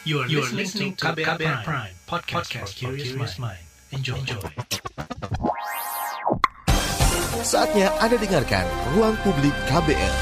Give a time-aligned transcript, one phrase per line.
[0.00, 3.60] You are, you are listening to KBR, KBR Prime, Prime podcast, podcast for curious mind.
[3.92, 4.16] Enjoy.
[4.16, 4.40] Enjoy.
[7.44, 8.64] Saatnya Anda dengarkan
[8.96, 10.14] Ruang Publik KBR.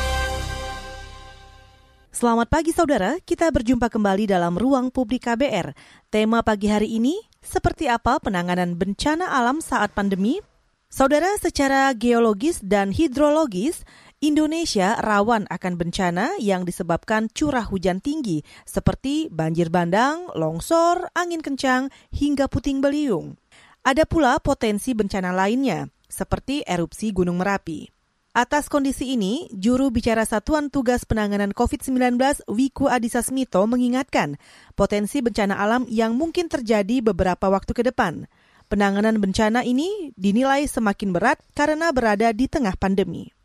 [2.11, 5.71] Selamat pagi saudara, kita berjumpa kembali dalam Ruang Publik KBR.
[6.11, 10.43] Tema pagi hari ini, seperti apa penanganan bencana alam saat pandemi?
[10.91, 13.87] Saudara, secara geologis dan hidrologis,
[14.19, 21.87] Indonesia rawan akan bencana yang disebabkan curah hujan tinggi seperti banjir bandang, longsor, angin kencang,
[22.11, 23.39] hingga puting beliung.
[23.87, 27.87] Ada pula potensi bencana lainnya, seperti erupsi Gunung Merapi.
[28.35, 32.19] Atas kondisi ini, juru bicara Satuan Tugas Penanganan COVID-19
[32.51, 34.35] Wiku Adhisa Smito mengingatkan
[34.75, 38.27] potensi bencana alam yang mungkin terjadi beberapa waktu ke depan.
[38.67, 43.38] Penanganan bencana ini dinilai semakin berat karena berada di tengah pandemi.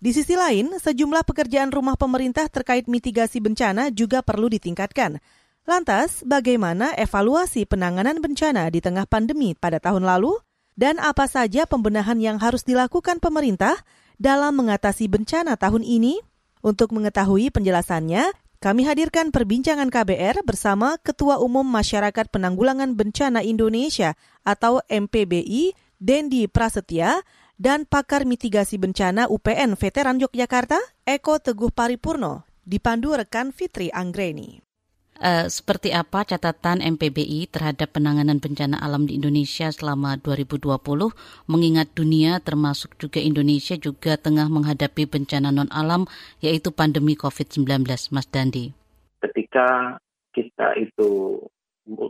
[0.00, 5.20] Di sisi lain, sejumlah pekerjaan rumah pemerintah terkait mitigasi bencana juga perlu ditingkatkan.
[5.68, 10.40] Lantas, bagaimana evaluasi penanganan bencana di tengah pandemi pada tahun lalu?
[10.72, 13.76] Dan apa saja pembenahan yang harus dilakukan pemerintah
[14.16, 16.24] dalam mengatasi bencana tahun ini?
[16.64, 24.16] Untuk mengetahui penjelasannya, kami hadirkan perbincangan KBR bersama Ketua Umum Masyarakat Penanggulangan Bencana Indonesia
[24.48, 27.20] atau MPBI, Dendi Prasetya,
[27.60, 34.64] dan pakar mitigasi bencana UPN Veteran Yogyakarta, Eko Teguh Paripurno, dipandu rekan Fitri Anggreni.
[35.20, 40.72] Uh, seperti apa catatan MPBI terhadap penanganan bencana alam di Indonesia selama 2020,
[41.44, 46.08] mengingat dunia termasuk juga Indonesia juga tengah menghadapi bencana non-alam,
[46.40, 47.84] yaitu pandemi COVID-19,
[48.16, 48.72] Mas Dandi?
[49.20, 50.00] Ketika
[50.32, 51.36] kita itu,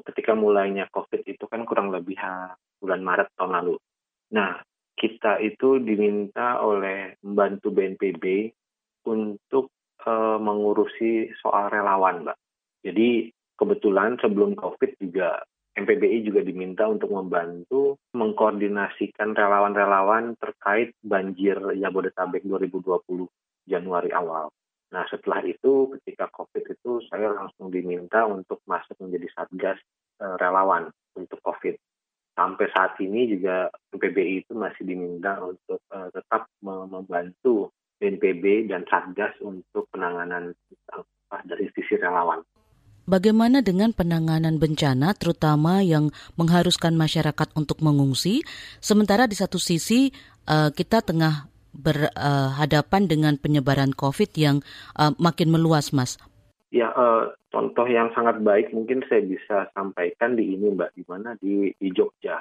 [0.06, 2.14] ketika mulainya COVID itu kan kurang lebih
[2.78, 3.74] bulan Maret tahun lalu.
[4.30, 4.62] Nah,
[5.00, 8.52] kita itu diminta oleh membantu BNPB
[9.08, 9.72] untuk
[10.04, 12.38] uh, mengurusi soal relawan, Mbak.
[12.84, 13.08] Jadi
[13.56, 15.40] kebetulan sebelum COVID juga
[15.72, 23.24] MPBI juga diminta untuk membantu mengkoordinasikan relawan-relawan terkait banjir Jabodetabek 2020
[23.64, 24.52] Januari awal.
[24.92, 29.78] Nah setelah itu ketika COVID itu saya langsung diminta untuk masuk menjadi satgas
[30.20, 31.78] uh, relawan untuk COVID
[32.34, 37.70] sampai saat ini juga PBI itu masih diminta untuk uh, tetap membantu
[38.00, 40.56] BNPB dan Satgas untuk penanganan
[40.96, 41.04] uh,
[41.44, 42.40] dari sisi relawan.
[43.10, 48.46] Bagaimana dengan penanganan bencana, terutama yang mengharuskan masyarakat untuk mengungsi,
[48.78, 50.14] sementara di satu sisi
[50.46, 54.62] uh, kita tengah berhadapan dengan penyebaran COVID yang
[54.94, 56.18] uh, makin meluas, Mas.
[56.70, 61.36] Ya, uh, contoh yang sangat baik mungkin saya bisa sampaikan di ini Mbak, di mana
[61.36, 62.40] di, di Jogja.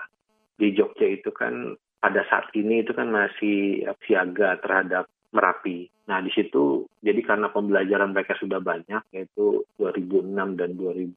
[0.55, 5.85] Di Jogja itu kan pada saat ini itu kan masih siaga terhadap Merapi.
[6.09, 11.13] Nah, di situ jadi karena pembelajaran mereka sudah banyak yaitu 2006 dan 2010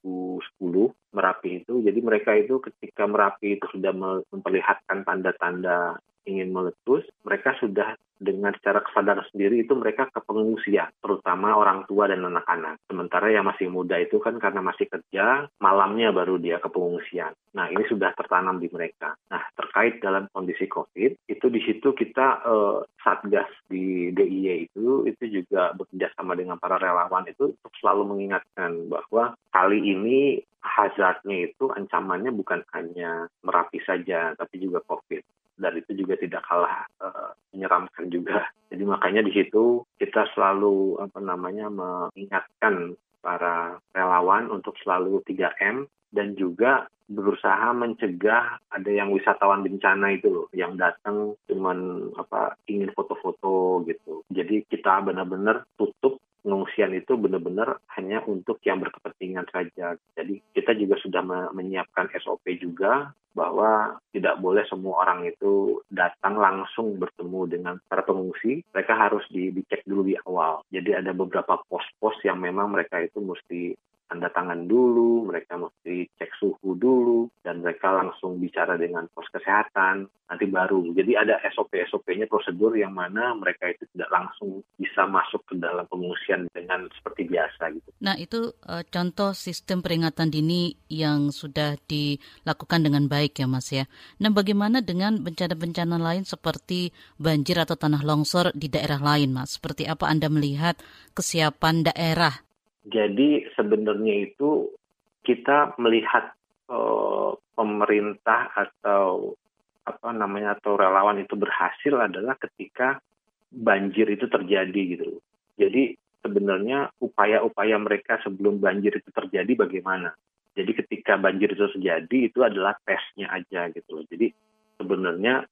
[1.16, 3.92] Merapi itu, jadi mereka itu ketika Merapi itu sudah
[4.28, 5.97] memperlihatkan tanda-tanda
[6.28, 12.06] ingin meletus, mereka sudah dengan secara kesadaran sendiri itu mereka ke pengungsian, terutama orang tua
[12.06, 12.78] dan anak-anak.
[12.86, 17.34] Sementara yang masih muda itu kan karena masih kerja, malamnya baru dia ke pengungsian.
[17.58, 19.18] Nah, ini sudah tertanam di mereka.
[19.28, 25.42] Nah, terkait dalam kondisi COVID, itu di situ kita eh, Satgas di DIY itu itu
[25.42, 31.66] juga bekerja sama dengan para relawan itu untuk selalu mengingatkan bahwa kali ini hazardnya itu
[31.74, 38.08] ancamannya bukan hanya Merapi saja, tapi juga COVID dan itu juga tidak kalah uh, menyeramkan
[38.08, 38.48] juga.
[38.72, 46.34] Jadi makanya di situ kita selalu apa namanya mengingatkan para relawan untuk selalu 3M dan
[46.36, 53.84] juga berusaha mencegah ada yang wisatawan bencana itu loh yang datang cuman apa ingin foto-foto
[53.84, 54.24] gitu.
[54.32, 59.97] Jadi kita benar-benar tutup pengungsian itu benar-benar hanya untuk yang berkepentingan saja.
[60.19, 61.22] Jadi kita juga sudah
[61.54, 68.60] menyiapkan SOP juga bahwa tidak boleh semua orang itu datang langsung bertemu dengan para pengungsi.
[68.76, 70.60] Mereka harus di, dicek dulu di awal.
[70.69, 73.72] Jadi ada beberapa pos-pos yang memang mereka itu mesti
[74.12, 80.04] tanda tangan dulu, mereka mesti cek suhu dulu, dan mereka langsung bicara dengan pos kesehatan,
[80.28, 80.92] nanti baru.
[80.92, 86.44] Jadi ada SOP-SOP-nya prosedur yang mana mereka itu tidak langsung bisa masuk ke dalam pengungsian
[86.52, 87.88] dengan seperti biasa gitu.
[88.04, 93.88] Nah itu uh, contoh sistem peringatan dini yang sudah dilakukan dengan baik ya Mas ya.
[94.20, 99.56] Nah bagaimana dengan bencana-bencana lain seperti banjir atau tanah longsor di daerah lain Mas?
[99.56, 100.76] Seperti apa Anda melihat
[101.16, 102.51] kesiapan daerah
[102.82, 104.75] jadi sebenarnya itu
[105.23, 106.34] kita melihat
[106.67, 109.38] uh, pemerintah atau
[109.82, 113.02] apa namanya atau relawan itu berhasil adalah ketika
[113.50, 115.19] banjir itu terjadi gitu.
[115.58, 120.14] Jadi sebenarnya upaya-upaya mereka sebelum banjir itu terjadi bagaimana.
[120.55, 124.06] Jadi ketika banjir itu terjadi itu adalah tesnya aja gitu.
[124.06, 124.31] Jadi
[124.78, 125.46] sebenarnya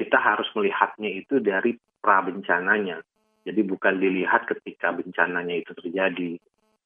[0.00, 3.04] kita harus melihatnya itu dari pra bencananya.
[3.44, 6.40] Jadi bukan dilihat ketika bencananya itu terjadi.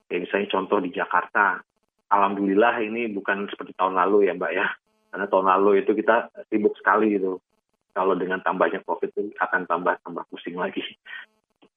[0.08, 1.60] Kayak misalnya contoh di Jakarta,
[2.08, 4.66] alhamdulillah ini bukan seperti tahun lalu ya Mbak ya.
[5.08, 7.40] Karena tahun lalu itu kita sibuk sekali gitu.
[7.92, 10.84] Kalau dengan tambahnya COVID itu akan tambah-tambah pusing lagi.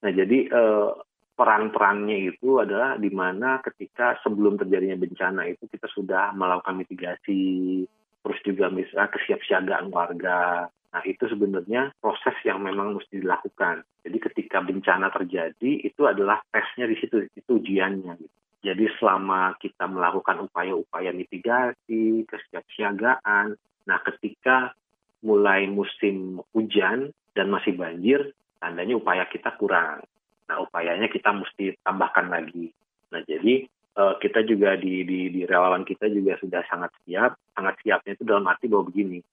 [0.04, 0.90] Nah jadi eh,
[1.36, 7.82] peran-perannya itu adalah di mana ketika sebelum terjadinya bencana itu kita sudah melakukan mitigasi,
[8.22, 10.70] terus juga misalnya kesiapsiagaan warga.
[10.92, 13.88] Nah itu sebenarnya proses yang memang mesti dilakukan.
[14.04, 18.20] Jadi ketika bencana terjadi itu adalah tesnya di situ, itu ujiannya.
[18.20, 18.36] Gitu.
[18.62, 23.58] Jadi selama kita melakukan upaya-upaya mitigasi, kesiapsiagaan,
[23.90, 24.78] nah ketika
[25.26, 30.06] mulai musim hujan dan masih banjir, tandanya upaya kita kurang.
[30.46, 32.70] Nah upayanya kita mesti tambahkan lagi.
[33.10, 33.66] Nah jadi
[33.98, 37.40] uh, kita juga di, di, di relawan kita juga sudah sangat siap.
[37.58, 39.26] Sangat siapnya itu dalam arti bahwa begini,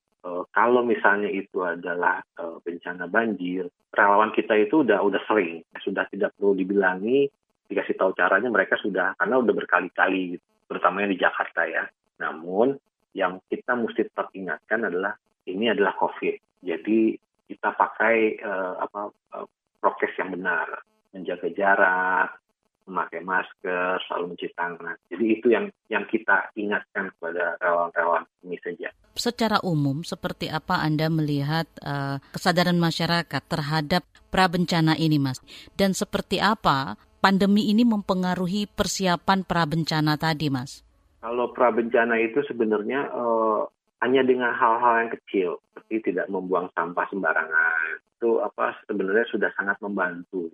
[0.50, 6.34] kalau misalnya itu adalah uh, bencana banjir, relawan kita itu udah udah sering, sudah tidak
[6.36, 7.28] perlu dibilangi
[7.68, 11.84] dikasih tahu caranya mereka sudah karena udah berkali-kali gitu, terutamanya di Jakarta ya.
[12.24, 12.74] Namun
[13.12, 15.12] yang kita mesti tetap ingatkan adalah
[15.44, 16.64] ini adalah COVID.
[16.64, 17.14] Jadi
[17.48, 19.12] kita pakai uh, apa
[19.78, 20.80] prokes yang benar,
[21.12, 22.28] menjaga jarak,
[22.88, 24.96] memakai masker, selalu mencuci tangan.
[25.12, 28.88] Jadi itu yang yang kita ingatkan kepada relawan-relawan ini saja.
[29.14, 34.02] Secara umum, seperti apa Anda melihat uh, kesadaran masyarakat terhadap
[34.32, 35.44] pra bencana ini, Mas?
[35.76, 40.80] Dan seperti apa pandemi ini mempengaruhi persiapan pra bencana tadi, Mas?
[41.18, 43.66] Kalau pra bencana itu sebenarnya uh,
[43.98, 49.78] hanya dengan hal-hal yang kecil, seperti tidak membuang sampah sembarangan, itu apa sebenarnya sudah sangat
[49.82, 50.46] membantu.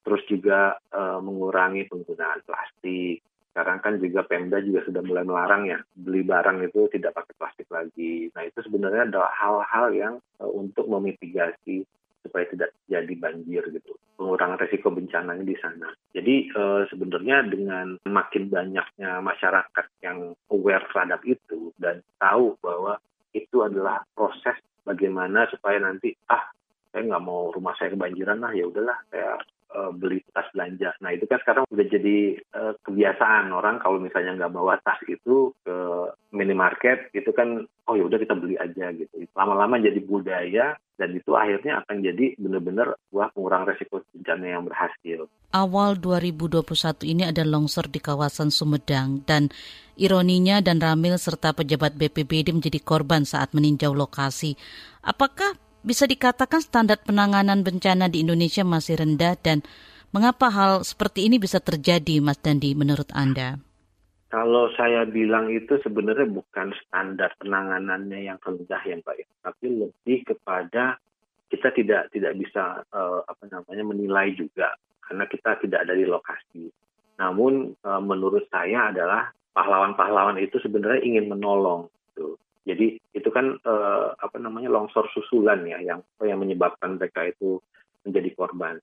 [0.00, 3.20] Terus juga uh, mengurangi penggunaan plastik.
[3.50, 7.68] Sekarang kan juga Pemda juga sudah mulai melarang ya beli barang itu tidak pakai plastik
[7.68, 8.30] lagi.
[8.32, 11.82] Nah itu sebenarnya adalah hal-hal yang uh, untuk memitigasi
[12.20, 15.88] supaya tidak jadi banjir gitu pengurangan resiko bencananya di sana.
[16.12, 16.62] Jadi e,
[16.92, 23.00] sebenarnya dengan makin banyaknya masyarakat yang aware terhadap itu dan tahu bahwa
[23.32, 26.52] itu adalah proses bagaimana supaya nanti ah
[26.92, 29.40] saya nggak mau rumah saya kebanjiran lah ya udahlah saya
[29.74, 30.94] uh, beli tas belanja.
[31.02, 32.18] Nah itu kan sekarang udah jadi
[32.54, 35.76] uh, kebiasaan orang kalau misalnya nggak bawa tas itu ke
[36.34, 39.26] minimarket itu kan oh ya udah kita beli aja gitu.
[39.34, 45.26] Lama-lama jadi budaya dan itu akhirnya akan jadi benar-benar buah pengurang resiko bencana yang berhasil.
[45.50, 46.62] Awal 2021
[47.08, 49.50] ini ada longsor di kawasan Sumedang dan
[49.98, 54.54] ironinya dan Ramil serta pejabat BPBD menjadi korban saat meninjau lokasi.
[55.00, 59.64] Apakah bisa dikatakan standar penanganan bencana di Indonesia masih rendah dan
[60.12, 63.56] mengapa hal seperti ini bisa terjadi Mas Dandi menurut Anda?
[64.30, 70.18] Kalau saya bilang itu sebenarnya bukan standar penanganannya yang rendah ya Pak ya, tapi lebih
[70.22, 71.02] kepada
[71.50, 76.70] kita tidak tidak bisa uh, apa namanya menilai juga karena kita tidak ada di lokasi.
[77.18, 81.90] Namun uh, menurut saya adalah pahlawan-pahlawan itu sebenarnya ingin menolong.
[82.14, 82.38] Gitu.
[82.64, 87.58] Jadi itu kan eh, apa namanya longsor susulan ya yang yang menyebabkan mereka itu
[88.04, 88.76] menjadi korban.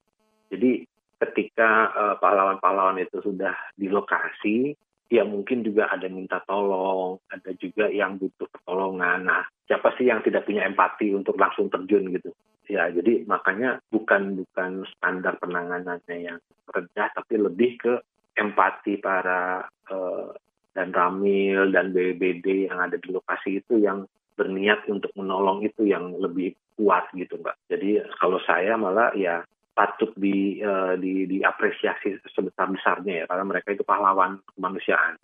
[0.49, 0.85] Jadi
[1.17, 4.73] ketika eh, pahlawan-pahlawan itu sudah di lokasi,
[5.07, 9.29] ya mungkin juga ada minta tolong, ada juga yang butuh pertolongan.
[9.29, 12.31] Nah, siapa sih yang tidak punya empati untuk langsung terjun gitu?
[12.67, 17.93] Ya, jadi makanya bukan bukan standar penanganannya yang rendah, tapi lebih ke
[18.35, 20.35] empati para uh,
[20.77, 24.05] dan Ramil dan BBD yang ada di lokasi itu yang
[24.37, 27.57] berniat untuk menolong itu yang lebih kuat gitu mbak.
[27.65, 29.41] Jadi kalau saya malah ya
[29.73, 35.17] patut di, uh, di diapresiasi sebesar besarnya ya karena mereka itu pahlawan kemanusiaan.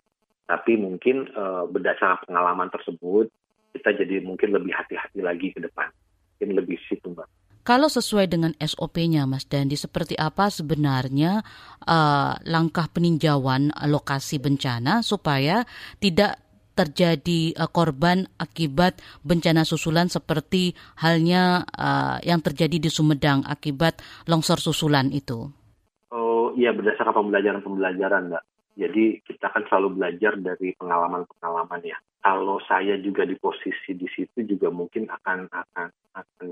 [0.50, 3.30] Tapi mungkin uh, berdasarkan pengalaman tersebut
[3.78, 5.94] kita jadi mungkin lebih hati-hati lagi ke depan.
[6.34, 6.78] Mungkin lebih.
[7.64, 11.40] Kalau sesuai dengan SOP-nya, Mas Dandi, seperti apa sebenarnya
[11.88, 15.64] uh, langkah peninjauan lokasi bencana supaya
[15.96, 16.44] tidak
[16.76, 23.96] terjadi uh, korban akibat bencana susulan seperti halnya uh, yang terjadi di Sumedang akibat
[24.28, 25.48] longsor susulan itu?
[26.12, 28.44] Oh iya berdasarkan pembelajaran-pembelajaran, Mbak.
[28.74, 31.98] Jadi kita kan selalu belajar dari pengalaman-pengalaman ya.
[32.24, 36.48] Kalau saya juga di posisi di situ juga mungkin akan akan akan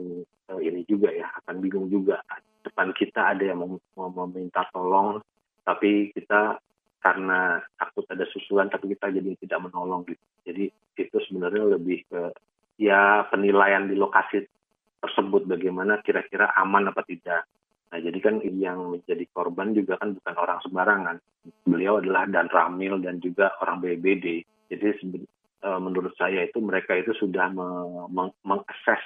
[0.54, 2.22] uh, ini juga ya, akan bingung juga.
[2.62, 5.18] Depan kita ada yang mau, mau meminta tolong,
[5.66, 6.62] tapi kita
[7.02, 10.24] karena takut ada susulan, tapi kita jadi tidak menolong gitu.
[10.46, 10.64] Jadi
[10.94, 12.30] itu sebenarnya lebih ke
[12.78, 14.46] ya penilaian di lokasi
[15.02, 17.42] tersebut bagaimana kira-kira aman apa tidak.
[17.92, 21.16] Nah, jadi kan yang menjadi korban juga kan bukan orang sembarangan.
[21.68, 24.40] Beliau adalah Dan Ramil dan juga orang BBD.
[24.72, 27.52] Jadi eh, menurut saya itu mereka itu sudah
[28.40, 29.04] mengakses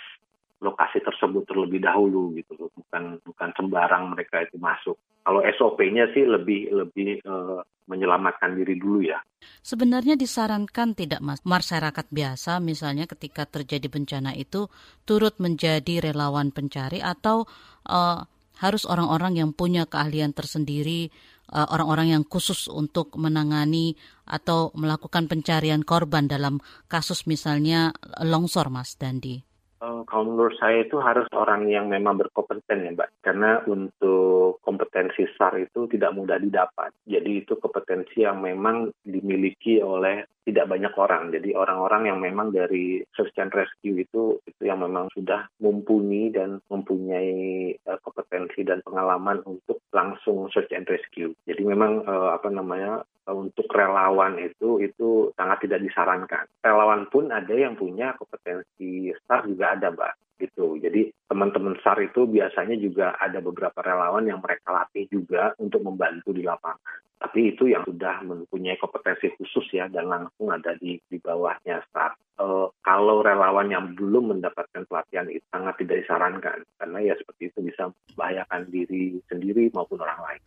[0.60, 6.72] lokasi tersebut terlebih dahulu gitu bukan bukan sembarang mereka itu masuk kalau SOP-nya sih lebih
[6.72, 9.20] lebih uh, menyelamatkan diri dulu ya
[9.60, 14.72] sebenarnya disarankan tidak mas masyarakat biasa misalnya ketika terjadi bencana itu
[15.04, 17.44] turut menjadi relawan pencari atau
[17.92, 18.24] uh,
[18.62, 21.10] harus orang-orang yang punya keahlian tersendiri
[21.50, 28.94] eh, orang-orang yang khusus untuk menangani atau melakukan pencarian korban dalam kasus misalnya longsor Mas
[28.94, 29.42] Dandi.
[29.76, 33.10] Uh, kalau menurut saya itu harus orang yang memang berkompeten ya Mbak.
[33.22, 36.90] Karena untuk kompetensi SAR itu tidak mudah didapat.
[37.06, 41.34] Jadi itu kompetensi yang memang dimiliki oleh tidak banyak orang.
[41.34, 46.62] Jadi orang-orang yang memang dari search and rescue itu itu yang memang sudah mumpuni dan
[46.70, 51.34] mempunyai uh, kompetensi dan pengalaman untuk langsung search and rescue.
[51.50, 56.46] Jadi memang uh, apa namanya untuk relawan itu itu sangat tidak disarankan.
[56.62, 60.14] Relawan pun ada yang punya kompetensi SAR juga ada, Mbak.
[60.36, 60.76] Gitu.
[60.84, 66.36] Jadi teman-teman SAR itu biasanya juga ada beberapa relawan yang mereka latih juga untuk membantu
[66.36, 67.00] di lapangan.
[67.16, 72.12] Tapi itu yang sudah mempunyai kompetensi khusus ya dan langsung ada di di bawahnya SAR.
[72.36, 77.58] E, kalau relawan yang belum mendapatkan pelatihan itu sangat tidak disarankan karena ya seperti itu
[77.72, 80.42] bisa membahayakan diri sendiri maupun orang lain.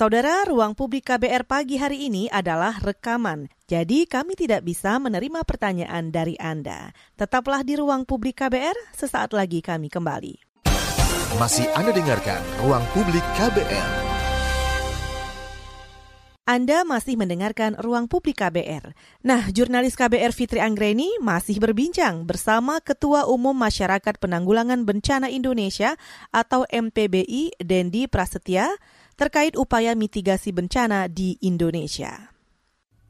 [0.00, 3.52] Saudara, ruang publik KBR pagi hari ini adalah rekaman.
[3.68, 6.96] Jadi kami tidak bisa menerima pertanyaan dari Anda.
[7.20, 10.64] Tetaplah di ruang publik KBR, sesaat lagi kami kembali.
[11.36, 14.08] Masih Anda dengarkan ruang publik KBR.
[16.50, 18.90] Anda masih mendengarkan Ruang Publik KBR.
[19.22, 25.94] Nah, jurnalis KBR Fitri Anggreni masih berbincang bersama Ketua Umum Masyarakat Penanggulangan Bencana Indonesia
[26.34, 28.66] atau MPBI Dendi Prasetya
[29.20, 32.32] terkait upaya mitigasi bencana di Indonesia.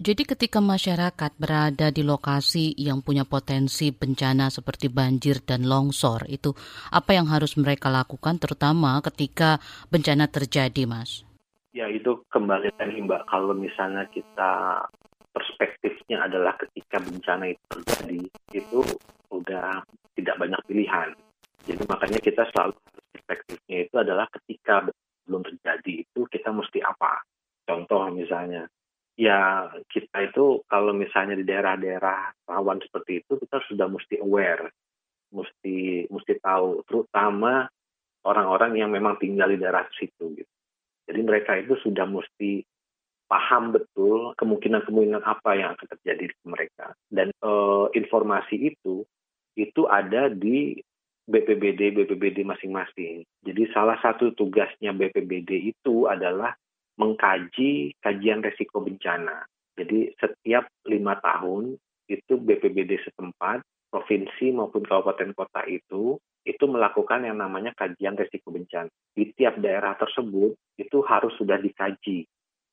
[0.01, 6.51] Jadi ketika masyarakat berada di lokasi yang punya potensi bencana seperti banjir dan longsor itu
[6.91, 9.63] apa yang harus mereka lakukan terutama ketika
[9.93, 11.23] bencana terjadi, Mas?
[11.77, 14.83] Ya itu kembali lagi Mbak kalau misalnya kita
[15.31, 18.19] perspektifnya adalah ketika bencana itu terjadi
[18.57, 18.81] itu
[19.31, 19.85] udah
[20.19, 21.15] tidak banyak pilihan.
[21.69, 22.75] Jadi makanya kita selalu
[23.15, 24.89] perspektifnya itu adalah ketika
[25.31, 27.23] belum terjadi itu kita mesti apa?
[27.63, 28.67] Contoh misalnya,
[29.15, 34.75] ya kita itu kalau misalnya di daerah-daerah rawan seperti itu kita sudah mesti aware,
[35.31, 37.71] mesti mesti tahu, terutama
[38.27, 40.53] orang-orang yang memang tinggal di daerah situ gitu.
[41.07, 42.67] Jadi mereka itu sudah mesti
[43.31, 47.51] paham betul kemungkinan-kemungkinan apa yang akan terjadi di mereka dan e,
[47.95, 49.07] informasi itu
[49.55, 50.83] itu ada di
[51.29, 53.27] BPBD BPBD masing-masing.
[53.45, 56.57] Jadi salah satu tugasnya BPBD itu adalah
[57.01, 59.45] mengkaji kajian resiko bencana.
[59.77, 67.37] Jadi setiap lima tahun itu BPBD setempat, provinsi maupun kabupaten kota itu itu melakukan yang
[67.37, 68.89] namanya kajian resiko bencana.
[69.13, 72.25] Di tiap daerah tersebut itu harus sudah dikaji.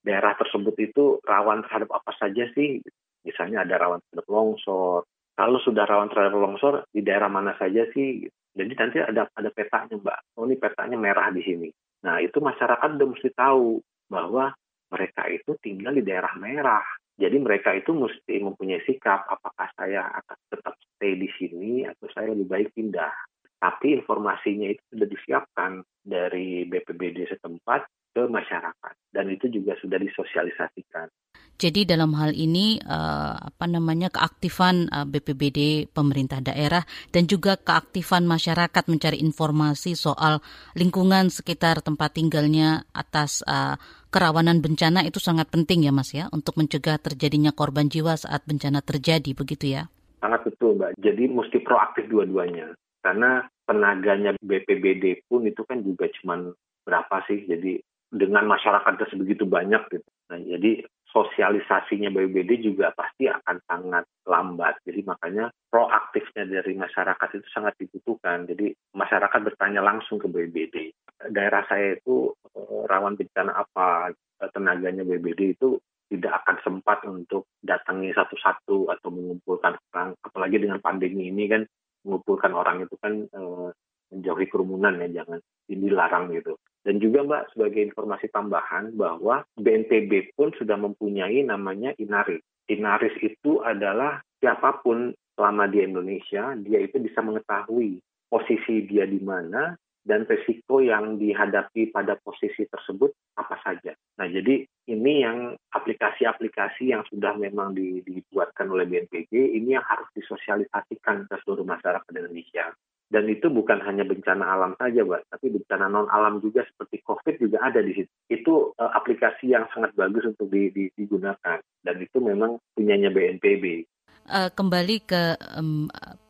[0.03, 2.79] Daerah tersebut itu rawan terhadap apa saja sih?
[3.27, 5.03] Misalnya ada rawan terhadap longsor.
[5.37, 8.25] Kalau sudah rawan terhadap longsor, di daerah mana saja sih?
[8.57, 10.33] Jadi nanti ada ada petanya mbak.
[10.33, 11.69] Oh ini petanya merah di sini.
[12.09, 13.77] Nah itu masyarakat udah mesti tahu
[14.09, 14.49] bahwa
[14.89, 16.81] mereka itu tinggal di daerah merah.
[17.17, 22.33] Jadi mereka itu mesti mempunyai sikap apakah saya akan tetap stay di sini atau saya
[22.33, 23.13] lebih baik pindah.
[23.61, 31.09] Tapi informasinya itu sudah disiapkan dari BPBD setempat ke masyarakat dan itu juga sudah disosialisasikan.
[31.57, 37.57] Jadi dalam hal ini uh, apa namanya keaktifan uh, eh, BPBD pemerintah daerah dan juga
[37.57, 40.37] keaktifan masyarakat mencari informasi soal
[40.77, 43.73] lingkungan sekitar tempat tinggalnya atas uh,
[44.13, 48.85] kerawanan bencana itu sangat penting ya Mas ya untuk mencegah terjadinya korban jiwa saat bencana
[48.85, 49.89] terjadi begitu ya.
[50.21, 51.01] Sangat betul Mbak.
[51.01, 56.53] Jadi mesti proaktif dua-duanya karena tenaganya BPBD pun itu kan juga cuma
[56.85, 57.81] berapa sih jadi
[58.13, 60.07] dengan masyarakat sebegitu banyak gitu.
[60.31, 64.83] Nah, jadi sosialisasinya BPBD juga pasti akan sangat lambat.
[64.83, 68.43] Jadi makanya proaktifnya dari masyarakat itu sangat dibutuhkan.
[68.45, 70.91] Jadi masyarakat bertanya langsung ke BPBD.
[71.31, 74.11] Daerah saya itu eh, rawan bencana apa?
[74.53, 80.15] Tenaganya BPBD itu tidak akan sempat untuk datangi satu-satu atau mengumpulkan orang.
[80.23, 81.63] Apalagi dengan pandemi ini kan
[82.05, 83.69] mengumpulkan orang itu kan eh,
[84.13, 86.55] menjauhi kerumunan ya, jangan dilarang gitu.
[86.87, 92.39] Dan juga Mbak sebagai informasi tambahan bahwa BNPB pun sudah mempunyai namanya Inaris.
[92.71, 97.99] Inaris itu adalah siapa pun selama di Indonesia, dia itu bisa mengetahui
[98.31, 99.75] posisi dia di mana
[100.07, 103.91] dan resiko yang dihadapi pada posisi tersebut apa saja.
[104.15, 109.27] Nah, jadi ini yang aplikasi-aplikasi yang sudah memang dibuatkan oleh BNPB
[109.59, 112.71] ini yang harus disosialisasikan ke seluruh masyarakat Indonesia.
[113.07, 117.39] Dan itu bukan hanya bencana alam saja, Mbak, tapi bencana non alam juga seperti COVID
[117.39, 118.11] juga ada di situ.
[118.27, 123.87] Itu uh, aplikasi yang sangat bagus untuk di, di, digunakan dan itu memang punyanya BNPB.
[124.27, 125.87] Uh, kembali ke um,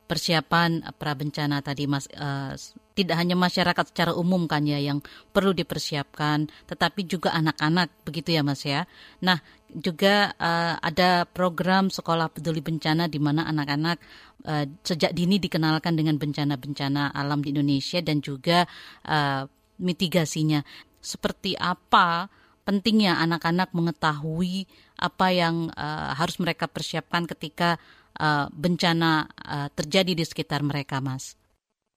[0.07, 2.55] persiapan pra bencana tadi Mas uh,
[2.95, 5.03] tidak hanya masyarakat secara umum kan ya yang
[5.35, 8.87] perlu dipersiapkan tetapi juga anak-anak begitu ya Mas ya.
[9.21, 9.37] Nah,
[9.67, 13.99] juga uh, ada program sekolah peduli bencana di mana anak-anak
[14.47, 18.63] uh, sejak dini dikenalkan dengan bencana-bencana alam di Indonesia dan juga
[19.05, 19.43] uh,
[19.83, 20.63] mitigasinya.
[21.03, 22.31] Seperti apa
[22.63, 24.67] pentingnya anak-anak mengetahui
[24.99, 27.79] apa yang uh, harus mereka persiapkan ketika
[28.17, 31.37] uh, bencana uh, terjadi di sekitar mereka, Mas?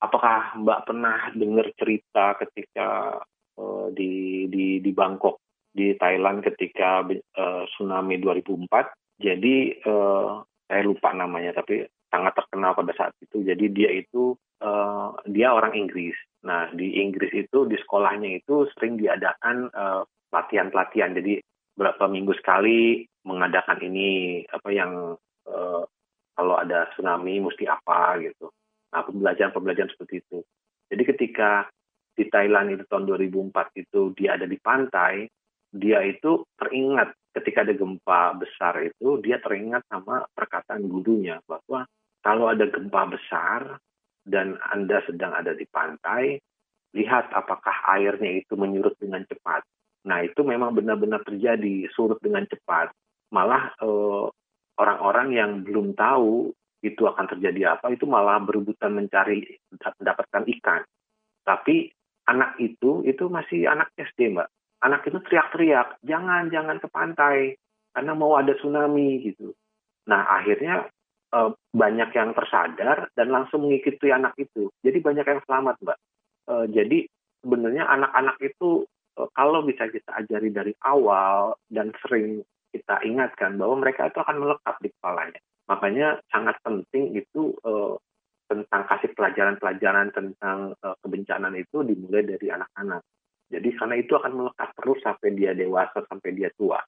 [0.01, 3.21] Apakah Mbak pernah dengar cerita ketika
[3.61, 5.41] uh, di, di di Bangkok
[5.73, 9.21] di Thailand ketika uh, tsunami 2004?
[9.21, 13.45] Jadi uh, saya lupa namanya, tapi sangat terkenal pada saat itu.
[13.45, 14.33] Jadi dia itu
[14.65, 16.17] uh, dia orang Inggris.
[16.49, 19.69] Nah di Inggris itu di sekolahnya itu sering diadakan
[20.33, 21.13] pelatihan-pelatihan.
[21.13, 21.45] Jadi
[21.77, 25.83] berapa minggu sekali mengadakan ini apa yang uh,
[26.41, 28.49] kalau ada tsunami mesti apa gitu.
[28.97, 30.41] Nah, pembelajaran-pembelajaran seperti itu.
[30.89, 31.69] Jadi ketika
[32.17, 35.29] di Thailand itu tahun 2004 itu dia ada di pantai,
[35.69, 41.85] dia itu teringat ketika ada gempa besar itu dia teringat sama perkataan gurunya bahwa
[42.25, 43.79] kalau ada gempa besar
[44.25, 46.41] dan Anda sedang ada di pantai,
[46.97, 49.61] lihat apakah airnya itu menyurut dengan cepat.
[50.09, 52.93] Nah, itu memang benar-benar terjadi, surut dengan cepat.
[53.33, 54.25] Malah eh,
[54.81, 59.45] orang-orang yang belum tahu itu akan terjadi apa itu malah berebutan mencari
[60.01, 60.81] mendapatkan ikan.
[61.45, 61.93] Tapi
[62.25, 64.49] anak itu itu masih anak SD mbak.
[64.81, 67.61] Anak itu teriak-teriak, jangan jangan ke pantai
[67.93, 69.53] karena mau ada tsunami gitu.
[70.09, 70.89] Nah akhirnya
[71.29, 71.39] e,
[71.77, 74.73] banyak yang tersadar dan langsung mengikuti anak itu.
[74.81, 75.99] Jadi banyak yang selamat mbak.
[76.49, 76.99] E, jadi
[77.45, 78.89] sebenarnya anak-anak itu
[79.21, 82.41] e, kalau bisa kita ajari dari awal dan sering
[82.71, 85.41] kita ingatkan bahwa mereka itu akan melekat di kepalanya.
[85.71, 87.95] Makanya sangat penting itu uh,
[88.51, 93.03] tentang kasih pelajaran-pelajaran tentang uh, kebencanaan itu dimulai dari anak-anak.
[93.51, 96.79] Jadi karena itu akan melekat terus sampai dia dewasa, sampai dia tua.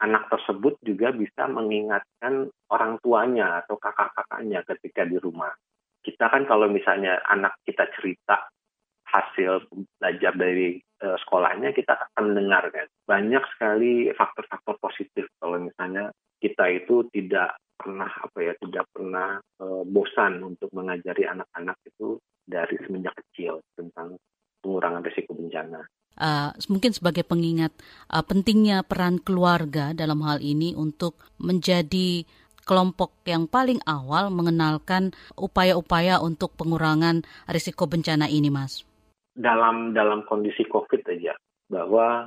[0.00, 5.52] Anak tersebut juga bisa mengingatkan orang tuanya atau kakak-kakaknya ketika di rumah.
[6.04, 8.48] Kita kan kalau misalnya anak kita cerita
[9.08, 15.28] hasil belajar dari uh, sekolahnya kita akan mendengarkan banyak sekali faktor-faktor positif.
[15.40, 21.76] Kalau misalnya kita itu tidak pernah apa ya tidak pernah uh, bosan untuk mengajari anak-anak
[21.84, 24.16] itu dari semenjak kecil tentang
[24.64, 25.84] pengurangan risiko bencana.
[26.16, 27.76] Uh, mungkin sebagai pengingat
[28.08, 32.24] uh, pentingnya peran keluarga dalam hal ini untuk menjadi
[32.64, 37.20] kelompok yang paling awal mengenalkan upaya-upaya untuk pengurangan
[37.52, 38.85] risiko bencana ini, Mas
[39.36, 41.36] dalam dalam kondisi COVID aja.
[41.68, 42.24] Bahwa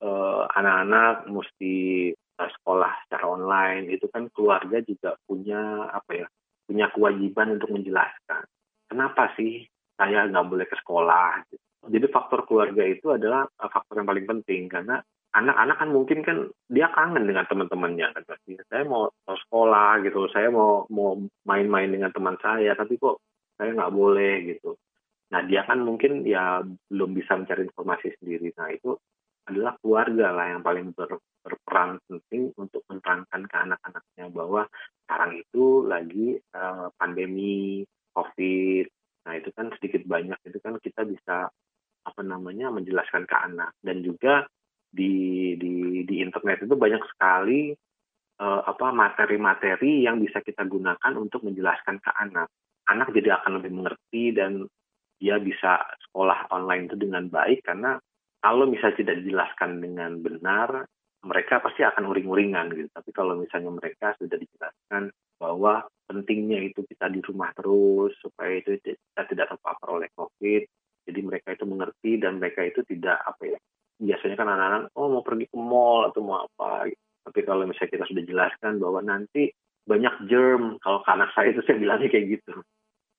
[0.00, 3.90] uh, anak-anak mesti sekolah secara online.
[3.92, 6.26] Itu kan keluarga juga punya apa ya
[6.68, 8.44] punya kewajiban untuk menjelaskan.
[8.88, 9.66] Kenapa sih
[9.98, 11.44] saya nggak boleh ke sekolah?
[11.88, 14.70] Jadi faktor keluarga itu adalah uh, faktor yang paling penting.
[14.70, 15.02] Karena
[15.34, 16.36] anak-anak kan mungkin kan
[16.72, 20.24] dia kangen dengan teman-temannya kan pasti saya mau, mau sekolah gitu.
[20.32, 23.20] Saya mau mau main-main dengan teman saya tapi kok
[23.58, 24.78] saya nggak boleh gitu
[25.28, 28.52] Nah dia kan mungkin ya belum bisa mencari informasi sendiri.
[28.56, 28.96] Nah itu
[29.48, 34.68] adalah keluarga lah yang paling ber, berperan penting untuk menerangkan ke anak-anaknya bahwa
[35.04, 38.84] sekarang itu lagi uh, pandemi COVID.
[39.28, 41.48] Nah itu kan sedikit banyak itu kan kita bisa
[42.04, 44.48] apa namanya menjelaskan ke anak dan juga
[44.88, 47.76] di di di internet itu banyak sekali
[48.40, 52.48] uh, apa materi-materi yang bisa kita gunakan untuk menjelaskan ke anak.
[52.88, 54.64] Anak jadi akan lebih mengerti dan
[55.18, 57.98] dia bisa sekolah online itu dengan baik karena
[58.38, 60.86] kalau misalnya tidak dijelaskan dengan benar,
[61.26, 62.86] mereka pasti akan uring-uringan gitu.
[62.94, 65.10] Tapi kalau misalnya mereka sudah dijelaskan
[65.42, 70.62] bahwa pentingnya itu kita di rumah terus supaya itu kita tidak terpapar oleh COVID,
[71.08, 73.58] jadi mereka itu mengerti dan mereka itu tidak apa ya
[73.98, 76.86] biasanya kan anak-anak oh mau pergi ke mall atau mau apa
[77.24, 79.50] tapi kalau misalnya kita sudah jelaskan bahwa nanti
[79.88, 82.54] banyak germ kalau ke anak saya itu saya bilangnya kayak gitu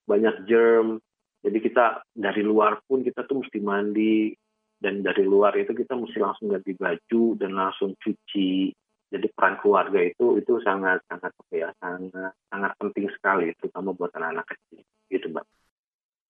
[0.05, 1.01] banyak germ
[1.39, 4.35] jadi kita dari luar pun kita tuh mesti mandi
[4.79, 8.71] dan dari luar itu kita mesti langsung ganti baju dan langsung cuci.
[9.09, 14.13] Jadi peran keluarga itu itu sangat sangat apa ya sangat sangat penting sekali terutama buat
[14.13, 15.45] anak-anak kecil gitu mbak.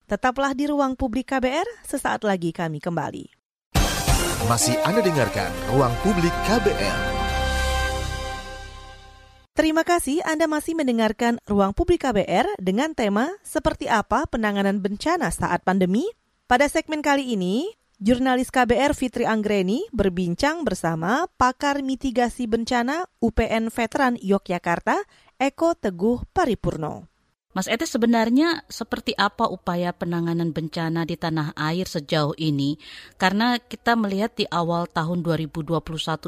[0.09, 3.29] Tetaplah di ruang publik KBR, sesaat lagi kami kembali.
[4.49, 7.28] Masih Anda dengarkan Ruang Publik KBR.
[9.59, 15.67] Terima kasih Anda masih mendengarkan Ruang Publik KBR dengan tema Seperti apa penanganan bencana saat
[15.67, 16.07] pandemi?
[16.47, 17.67] Pada segmen kali ini,
[17.99, 25.03] jurnalis KBR Fitri Anggreni berbincang bersama pakar mitigasi bencana UPN Veteran Yogyakarta,
[25.35, 27.11] Eko Teguh Paripurno.
[27.59, 32.79] Mas Ete sebenarnya seperti apa upaya penanganan bencana di tanah air sejauh ini?
[33.19, 35.75] Karena kita melihat di awal tahun 2021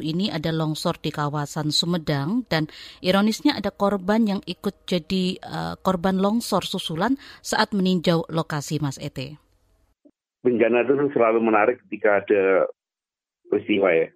[0.04, 2.67] ini ada longsor di kawasan Sumedang dan
[3.00, 9.39] ironisnya ada korban yang ikut jadi uh, korban longsor susulan saat meninjau lokasi Mas Ete.
[10.44, 12.67] Bencana itu selalu menarik ketika ada
[13.48, 14.12] peristiwa ya.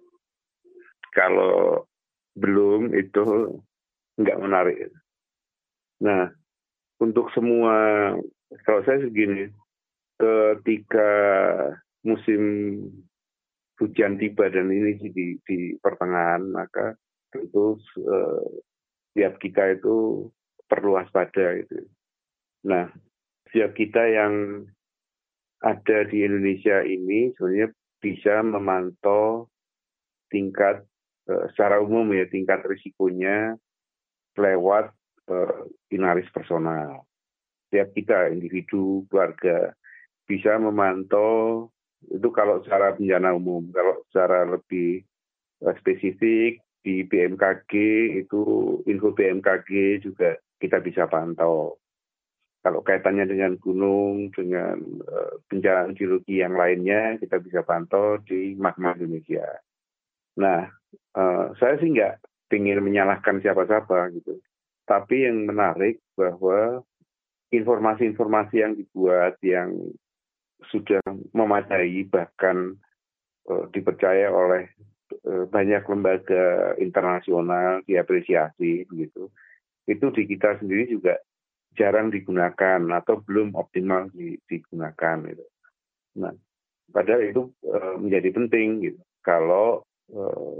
[1.16, 1.88] Kalau
[2.36, 3.56] belum itu
[4.20, 4.92] nggak menarik.
[6.04, 6.28] Nah,
[7.02, 8.12] untuk semua
[8.64, 9.50] kalau saya segini
[10.16, 11.12] ketika
[12.06, 12.42] musim
[13.76, 16.96] hujan tiba dan ini di, di pertengahan maka
[17.28, 18.44] tentu uh,
[19.12, 20.28] setiap kita itu
[20.68, 21.84] perlu waspada itu.
[22.64, 22.88] Nah,
[23.48, 24.64] setiap kita yang
[25.60, 27.68] ada di Indonesia ini sebenarnya
[28.00, 29.48] bisa memantau
[30.28, 30.84] tingkat
[31.28, 33.56] uh, secara umum ya tingkat risikonya
[34.36, 34.92] lewat
[35.32, 37.06] uh, inaris personal.
[37.68, 39.74] Setiap kita, individu, keluarga,
[40.26, 41.70] bisa memantau
[42.06, 45.02] itu kalau secara bencana umum, kalau secara lebih
[45.64, 47.72] uh, spesifik di BMKG
[48.22, 48.42] itu
[48.86, 51.78] info BMKG juga kita bisa pantau.
[52.62, 58.94] Kalau kaitannya dengan gunung, dengan uh, bencana geologi yang lainnya, kita bisa pantau di Magma
[58.98, 59.46] Indonesia.
[60.38, 60.66] Nah,
[61.14, 62.22] uh, saya sih nggak
[62.54, 64.38] ingin menyalahkan siapa-siapa gitu.
[64.86, 66.82] Tapi yang menarik bahwa
[67.50, 69.74] informasi-informasi yang dibuat yang
[70.70, 71.02] sudah
[71.34, 72.74] memadai bahkan
[73.50, 74.70] uh, dipercaya oleh
[75.26, 79.28] uh, banyak lembaga internasional diapresiasi begitu
[79.86, 81.14] itu di kita sendiri juga
[81.78, 84.10] jarang digunakan atau belum optimal
[84.48, 85.44] digunakan gitu.
[86.18, 86.34] Nah,
[86.90, 89.00] padahal itu uh, menjadi penting gitu.
[89.22, 90.58] Kalau uh,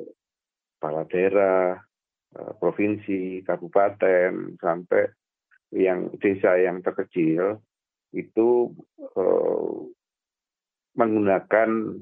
[0.77, 1.81] kepala daerah
[2.61, 5.09] provinsi, kabupaten, sampai
[5.75, 7.61] yang desa yang terkecil
[8.15, 8.73] itu
[9.17, 9.75] uh,
[10.97, 12.01] menggunakan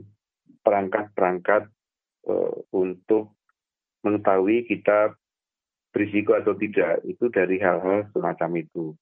[0.63, 1.71] perangkat-perangkat
[2.29, 3.35] uh, untuk
[4.05, 5.17] mengetahui kita
[5.91, 8.95] berisiko atau tidak itu dari hal-hal semacam itu.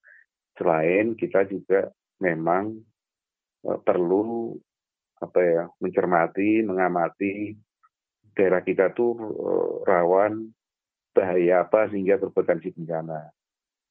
[0.61, 1.89] Selain kita juga
[2.21, 2.77] memang
[3.63, 4.53] perlu
[5.23, 7.55] apa ya mencermati, mengamati
[8.35, 10.51] daerah kita tuh uh, rawan
[11.13, 13.31] bahaya apa sehingga berpotensi bencana.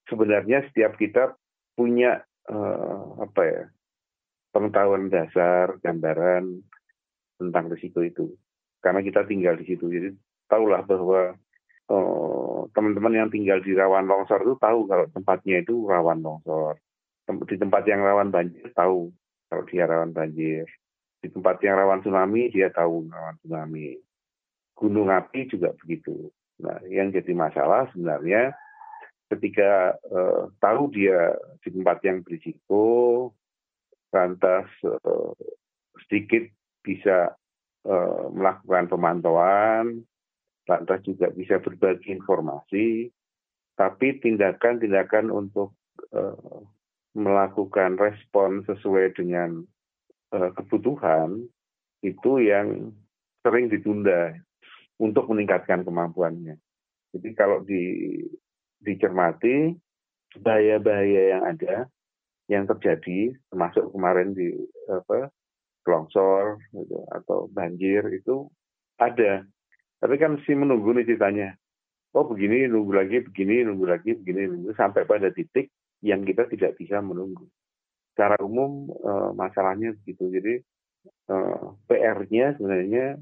[0.10, 1.38] Sebenarnya setiap kita
[1.77, 3.63] punya uh, apa ya
[4.51, 6.60] pengetahuan dasar, gambaran
[7.39, 8.36] tentang risiko itu.
[8.81, 10.10] Karena kita tinggal di situ, jadi
[10.49, 11.38] tahulah bahwa
[11.91, 16.79] teman teman-teman yang tinggal di rawan longsor itu tahu kalau tempatnya itu rawan longsor.
[17.27, 19.12] Di tempat yang rawan banjir tahu
[19.51, 20.67] kalau dia rawan banjir.
[21.19, 23.99] Di tempat yang rawan tsunami dia tahu rawan tsunami.
[24.75, 26.31] Gunung api juga begitu.
[26.62, 28.54] Nah, yang jadi masalah sebenarnya
[29.34, 31.34] ketika uh, tahu dia
[31.65, 33.32] di tempat yang berisiko,
[34.12, 35.34] lantas uh,
[36.06, 36.45] sedikit
[36.84, 37.34] bisa
[37.88, 40.04] uh, melakukan pemantauan,
[40.67, 43.10] lantas juga bisa berbagi informasi,
[43.80, 45.74] tapi tindakan-tindakan untuk
[46.13, 46.62] uh,
[47.15, 49.63] melakukan respon sesuai dengan
[50.36, 51.47] uh, kebutuhan
[52.04, 52.91] itu yang
[53.41, 54.38] sering ditunda
[55.02, 56.62] untuk meningkatkan kemampuannya.
[57.12, 57.82] Jadi kalau di,
[58.78, 59.74] dicermati
[60.38, 61.76] bahaya-bahaya yang ada
[62.48, 64.54] yang terjadi termasuk kemarin di
[64.88, 65.34] apa
[65.88, 68.46] longsor gitu, atau banjir itu
[69.02, 69.42] ada.
[69.98, 71.58] Tapi kan mesti menunggu nih ceritanya.
[72.12, 75.72] Oh begini nunggu lagi, begini nunggu lagi, begini nunggu sampai pada titik
[76.04, 77.48] yang kita tidak bisa menunggu.
[78.12, 80.28] Secara umum e, masalahnya begitu.
[80.28, 80.54] Jadi
[81.08, 81.36] e,
[81.88, 83.16] PR-nya sebenarnya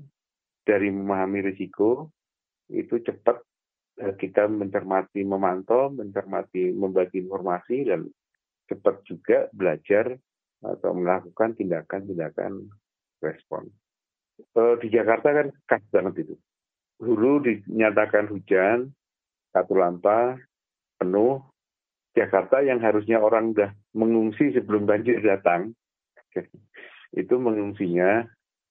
[0.64, 2.12] dari memahami risiko
[2.70, 3.42] itu cepat
[4.02, 8.06] eh, kita mencermati memantau, mencermati membagi informasi dan
[8.70, 10.14] cepat juga belajar
[10.62, 12.70] atau melakukan tindakan-tindakan
[13.24, 13.68] respon.
[14.40, 16.36] Eh, di Jakarta kan khas banget itu.
[17.00, 18.92] Hulu dinyatakan hujan,
[19.56, 20.36] satu lampa,
[21.00, 21.44] penuh.
[22.12, 25.72] Jakarta yang harusnya orang udah mengungsi sebelum banjir datang,
[27.22, 28.28] itu mengungsinya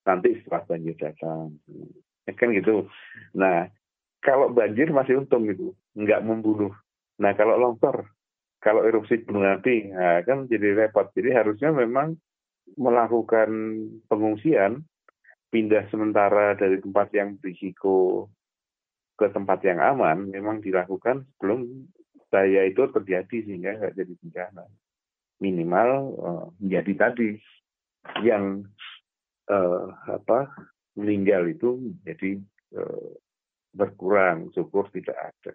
[0.08, 1.60] nanti setelah banjir datang.
[2.24, 2.88] Ya kan gitu.
[3.36, 3.68] Nah,
[4.24, 6.72] kalau banjir masih untung gitu, nggak membunuh.
[7.20, 8.08] Nah, kalau longsor
[8.58, 11.06] kalau erupsi gunung api, nah, kan jadi repot.
[11.14, 12.18] Jadi harusnya memang
[12.74, 13.48] melakukan
[14.10, 14.82] pengungsian,
[15.48, 18.28] pindah sementara dari tempat yang berisiko
[19.18, 21.86] ke tempat yang aman, memang dilakukan sebelum
[22.28, 24.64] bahaya itu terjadi sehingga nggak jadi bencana.
[25.38, 27.38] Minimal uh, menjadi tadi
[28.26, 28.66] yang
[29.48, 30.52] uh, apa
[30.94, 32.40] meninggal itu jadi
[32.76, 33.10] uh,
[33.74, 35.52] berkurang, syukur tidak ada.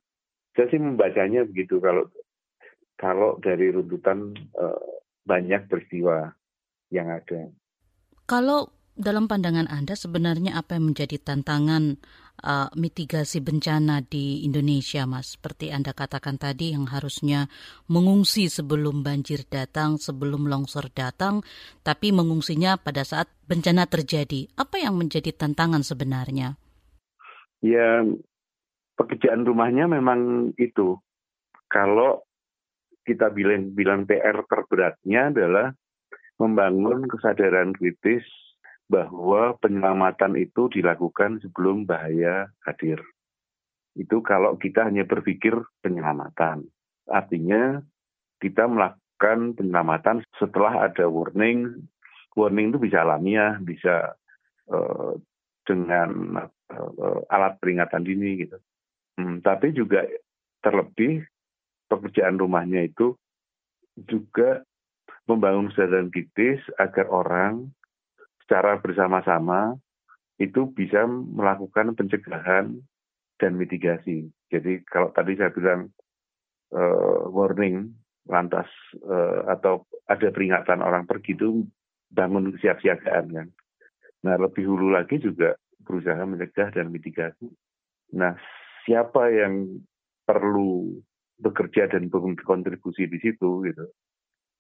[0.53, 2.05] Saya sih membacanya begitu kalau
[2.97, 4.85] kalau dari runtutan uh,
[5.25, 6.29] banyak peristiwa
[6.93, 7.49] yang ada.
[8.29, 11.97] Kalau dalam pandangan Anda sebenarnya apa yang menjadi tantangan
[12.43, 15.39] uh, mitigasi bencana di Indonesia, Mas?
[15.39, 17.47] Seperti Anda katakan tadi yang harusnya
[17.87, 21.41] mengungsi sebelum banjir datang, sebelum longsor datang,
[21.81, 24.51] tapi mengungsinya pada saat bencana terjadi.
[24.59, 26.59] Apa yang menjadi tantangan sebenarnya?
[27.63, 28.03] Ya,
[28.99, 30.99] pekerjaan rumahnya memang itu.
[31.71, 32.27] Kalau
[33.07, 35.67] kita bilang bilang PR terberatnya adalah
[36.39, 38.23] membangun kesadaran kritis
[38.91, 42.99] bahwa penyelamatan itu dilakukan sebelum bahaya hadir.
[43.93, 45.53] Itu kalau kita hanya berpikir
[45.85, 46.65] penyelamatan.
[47.07, 47.83] Artinya
[48.41, 51.85] kita melakukan penyelamatan setelah ada warning.
[52.33, 54.17] Warning itu bisa alamiah, bisa
[54.73, 55.13] uh,
[55.63, 56.41] dengan
[56.73, 58.57] uh, alat peringatan dini gitu.
[59.13, 60.03] Hmm, tapi juga
[60.65, 61.21] terlebih
[61.85, 63.13] pekerjaan rumahnya itu
[64.09, 64.65] juga
[65.29, 67.69] membangun kesadaran kritis agar orang
[68.43, 69.79] secara bersama-sama
[70.37, 72.75] itu bisa melakukan pencegahan
[73.39, 74.27] dan mitigasi.
[74.51, 75.89] Jadi kalau tadi saya bilang
[76.75, 77.95] uh, warning
[78.27, 78.67] lantas
[79.03, 81.63] uh, atau ada peringatan orang pergi itu
[82.11, 83.47] bangun kesiapsiagaan kan.
[84.23, 87.47] Nah lebih hulu lagi juga berusaha mencegah dan mitigasi.
[88.15, 88.37] Nah
[88.87, 89.83] siapa yang
[90.23, 90.99] perlu
[91.39, 93.85] bekerja dan berkontribusi di situ gitu.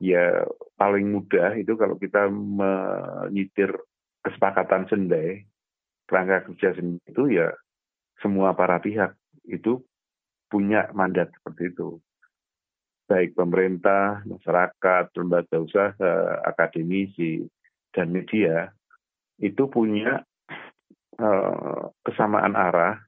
[0.03, 0.43] Ya
[0.75, 3.71] paling mudah itu kalau kita menyitir
[4.19, 5.47] kesepakatan sendai,
[6.11, 7.55] kerangka kerja sendai itu ya
[8.19, 9.15] semua para pihak
[9.47, 9.79] itu
[10.51, 12.03] punya mandat seperti itu.
[13.07, 17.47] Baik pemerintah, masyarakat, lembaga usaha, akademisi,
[17.95, 18.71] dan media
[19.39, 20.23] itu punya
[21.19, 22.99] uh, kesamaan arah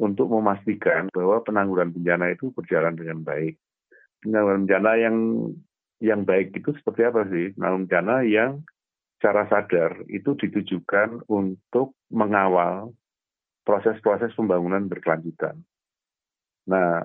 [0.00, 3.60] untuk memastikan bahwa penanggulangan bencana itu berjalan dengan baik.
[4.24, 5.16] Penanggulangan bencana yang
[6.00, 7.52] yang baik itu seperti apa sih?
[7.54, 8.52] Penanggulangan bencana yang
[9.20, 12.96] secara sadar itu ditujukan untuk mengawal
[13.68, 15.60] proses-proses pembangunan berkelanjutan.
[16.64, 17.04] Nah,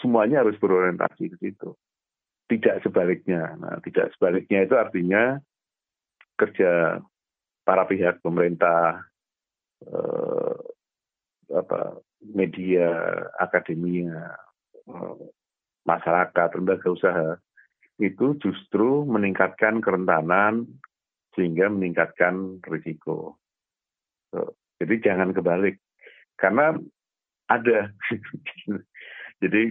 [0.00, 1.76] semuanya harus berorientasi ke situ.
[2.48, 3.52] Tidak sebaliknya.
[3.60, 5.36] Nah, tidak sebaliknya itu artinya
[6.40, 7.04] kerja
[7.68, 9.04] para pihak pemerintah,
[9.84, 10.56] eh,
[11.52, 12.00] apa
[12.32, 12.88] media,
[13.36, 14.32] akademia,
[14.88, 15.16] eh,
[15.84, 17.36] masyarakat, lembaga usaha
[18.00, 20.68] itu justru meningkatkan kerentanan
[21.36, 23.40] sehingga meningkatkan risiko.
[24.80, 25.78] Jadi jangan kebalik,
[26.40, 26.74] karena
[27.46, 27.92] ada,
[29.42, 29.62] jadi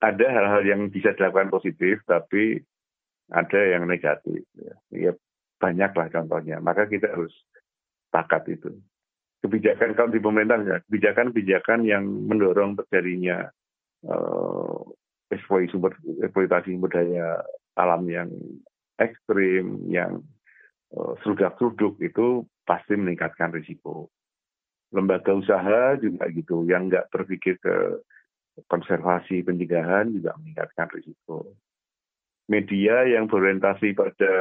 [0.00, 2.58] ada hal-hal yang bisa dilakukan positif, tapi
[3.28, 4.42] ada yang negatif.
[4.90, 5.12] Ya,
[5.60, 6.58] banyaklah contohnya.
[6.58, 7.32] Maka kita harus
[8.08, 8.72] pakat itu
[9.42, 13.46] kebijakan kalau di pemerintah ya, kebijakan-kebijakan yang mendorong terjadinya
[14.06, 14.82] uh,
[15.30, 15.92] eksploitasi sumber
[16.26, 17.38] eksploitasi sumber daya
[17.78, 18.28] alam yang
[18.98, 20.26] ekstrim, yang
[20.92, 24.10] uh, seruduk-seruduk itu pasti meningkatkan risiko.
[24.90, 28.02] Lembaga usaha juga gitu, yang nggak berpikir ke
[28.66, 31.54] konservasi pencegahan juga meningkatkan risiko.
[32.50, 34.32] Media yang berorientasi pada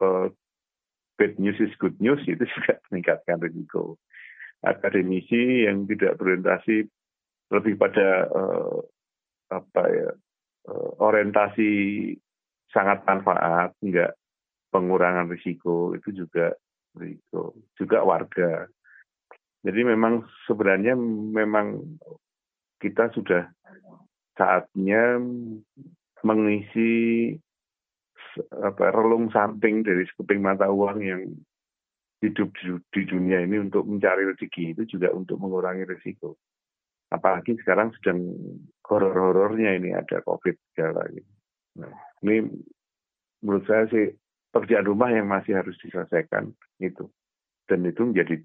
[0.00, 0.26] uh,
[1.20, 4.00] bad news is good news itu juga meningkatkan risiko.
[4.62, 6.86] Akademisi yang tidak berorientasi
[7.52, 8.78] lebih pada uh,
[9.52, 10.08] apa ya
[11.02, 11.70] orientasi
[12.70, 14.14] sangat manfaat, enggak
[14.72, 16.56] pengurangan risiko itu juga
[16.96, 17.56] risiko.
[17.76, 18.66] Juga warga.
[19.62, 20.98] Jadi memang sebenarnya
[21.34, 21.98] memang
[22.82, 23.46] kita sudah
[24.34, 25.22] saatnya
[26.26, 27.30] mengisi
[28.50, 31.22] apa relung samping dari sekeping mata uang yang
[32.22, 32.54] hidup
[32.94, 36.38] di dunia ini untuk mencari rezeki itu juga untuk mengurangi risiko.
[37.12, 38.32] Apalagi sekarang sedang
[38.88, 41.32] horor-horornya ini ada COVID segala gitu.
[41.80, 41.92] Nah,
[42.24, 42.48] ini
[43.44, 44.12] menurut saya sih
[44.52, 47.08] pekerjaan rumah yang masih harus diselesaikan itu.
[47.68, 48.36] Dan itu menjadi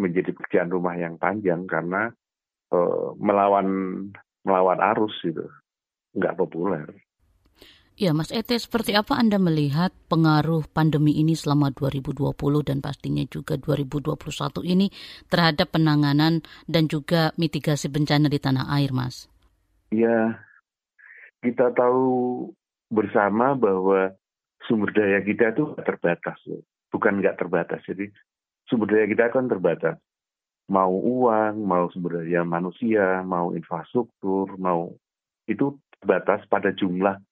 [0.00, 2.08] menjadi pekerjaan rumah yang panjang karena
[2.72, 3.68] uh, melawan
[4.44, 5.44] melawan arus itu
[6.16, 6.88] nggak populer.
[8.02, 12.34] Ya, Mas Ete, seperti apa Anda melihat pengaruh pandemi ini selama 2020
[12.66, 14.18] dan pastinya juga 2021
[14.66, 14.90] ini
[15.30, 19.30] terhadap penanganan dan juga mitigasi bencana di tanah air, Mas?
[19.94, 20.34] Ya,
[21.46, 22.50] kita tahu
[22.90, 24.18] bersama bahwa
[24.66, 26.42] sumber daya kita itu terbatas,
[26.90, 27.86] bukan nggak terbatas.
[27.86, 28.10] Jadi
[28.66, 30.02] sumber daya kita kan terbatas.
[30.66, 34.90] Mau uang, mau sumber daya manusia, mau infrastruktur, mau
[35.46, 37.22] itu terbatas pada jumlah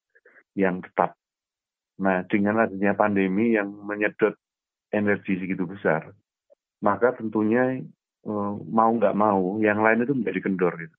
[0.57, 1.15] yang tetap.
[2.01, 4.33] Nah, dengan adanya pandemi yang menyedot
[4.91, 6.11] energi segitu besar,
[6.81, 7.79] maka tentunya
[8.25, 10.73] eh, mau nggak mau, yang lain itu menjadi kendor.
[10.81, 10.97] Gitu.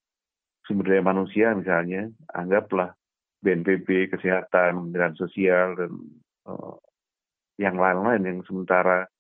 [0.63, 2.95] Sumber daya manusia misalnya, anggaplah
[3.43, 5.93] BNPB, kesehatan, kementerian sosial, dan
[6.47, 6.79] uh,
[7.59, 9.11] yang lain-lain yang sementara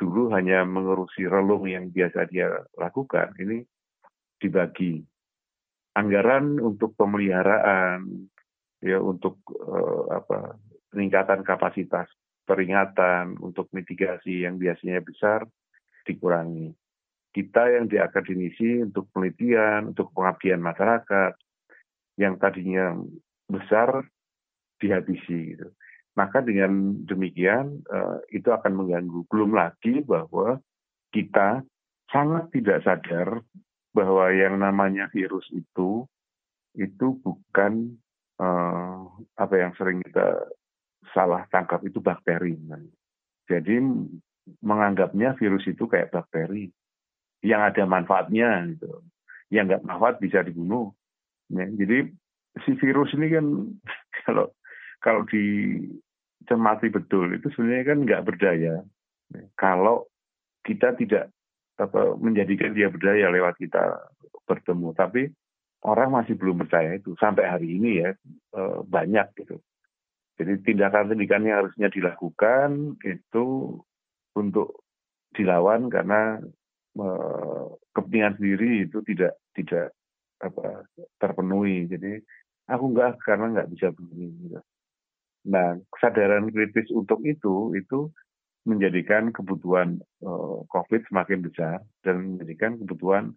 [0.00, 2.48] dulu hanya mengurusi relung yang biasa dia
[2.80, 3.60] lakukan, ini
[4.40, 5.04] dibagi.
[5.92, 8.30] Anggaran untuk pemeliharaan,
[8.82, 10.58] ya untuk uh, apa
[10.94, 12.08] peningkatan kapasitas
[12.48, 15.44] peringatan untuk mitigasi yang biasanya besar
[16.08, 16.72] dikurangi.
[17.28, 21.36] Kita yang di akademisi untuk penelitian, untuk pengabdian masyarakat,
[22.16, 22.96] yang tadinya
[23.44, 24.08] besar
[24.80, 25.68] dihabisi gitu.
[26.16, 29.28] Maka dengan demikian uh, itu akan mengganggu.
[29.28, 30.58] Belum lagi bahwa
[31.12, 31.62] kita
[32.08, 33.44] sangat tidak sadar
[33.92, 36.08] bahwa yang namanya virus itu
[36.74, 38.00] itu bukan
[38.38, 38.98] uh,
[39.38, 40.48] apa yang sering kita
[41.14, 42.56] salah tangkap itu bakteri.
[43.48, 43.76] Jadi
[44.64, 46.70] menganggapnya virus itu kayak bakteri
[47.44, 49.02] yang ada manfaatnya gitu.
[49.52, 50.92] Yang nggak manfaat bisa dibunuh.
[51.48, 52.08] Ya, jadi
[52.66, 53.46] si virus ini kan
[54.26, 54.52] kalau
[54.98, 58.82] kalau dicermati betul itu sebenarnya kan nggak berdaya
[59.56, 60.08] kalau
[60.64, 61.30] kita tidak
[61.78, 64.08] apa, menjadikan dia berdaya lewat kita
[64.48, 65.30] bertemu tapi
[65.84, 67.14] orang masih belum percaya itu.
[67.18, 68.10] Sampai hari ini ya
[68.56, 69.60] eh, banyak gitu.
[70.38, 73.46] Jadi tindakan-tindakan yang harusnya dilakukan itu
[74.38, 74.86] untuk
[75.34, 76.38] dilawan karena
[76.98, 77.64] eh,
[77.94, 79.94] kepentingan sendiri itu tidak tidak
[80.38, 80.86] apa
[81.18, 81.90] terpenuhi.
[81.90, 82.22] Jadi
[82.70, 84.60] aku enggak karena nggak bisa begini gitu.
[85.48, 88.10] Nah, kesadaran kritis untuk itu itu
[88.68, 93.32] menjadikan kebutuhan uh, COVID semakin besar dan menjadikan kebutuhan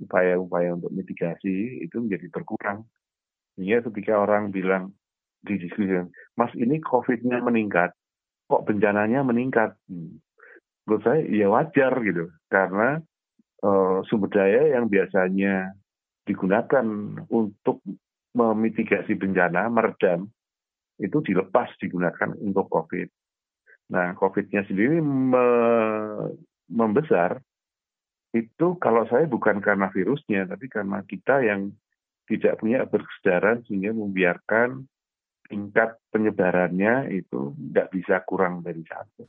[0.00, 2.84] upaya-upaya untuk mitigasi itu menjadi berkurang.
[3.56, 4.92] Sehingga ketika orang bilang
[5.40, 5.92] di diskusi,
[6.36, 7.94] Mas ini COVID-nya meningkat,
[8.50, 9.72] kok bencananya meningkat?
[9.88, 10.20] Hmm.
[10.86, 13.02] Menurut saya ya wajar gitu, karena
[13.66, 15.74] uh, sumber daya yang biasanya
[16.26, 16.86] digunakan
[17.26, 17.82] untuk
[18.36, 20.30] memitigasi bencana, meredam,
[21.00, 23.08] itu dilepas digunakan untuk COVID.
[23.94, 25.46] Nah, COVID-nya sendiri me
[26.66, 27.38] membesar,
[28.44, 31.72] itu kalau saya bukan karena virusnya, tapi karena kita yang
[32.26, 34.84] tidak punya berkesedaran sehingga membiarkan
[35.46, 39.24] tingkat penyebarannya itu tidak bisa kurang dari satu.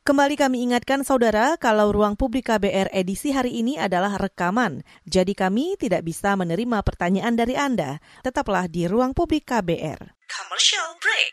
[0.00, 4.80] Kembali kami ingatkan saudara kalau ruang publik KBR edisi hari ini adalah rekaman.
[5.04, 8.00] Jadi kami tidak bisa menerima pertanyaan dari Anda.
[8.24, 10.00] Tetaplah di ruang publik KBR.
[10.24, 11.30] Commercial break.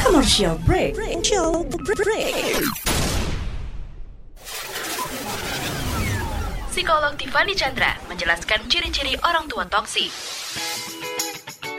[0.00, 0.96] Commercial break.
[0.96, 3.13] Commercial break.
[6.74, 10.10] Psikolog Tiffany Chandra menjelaskan ciri-ciri orang tua toksik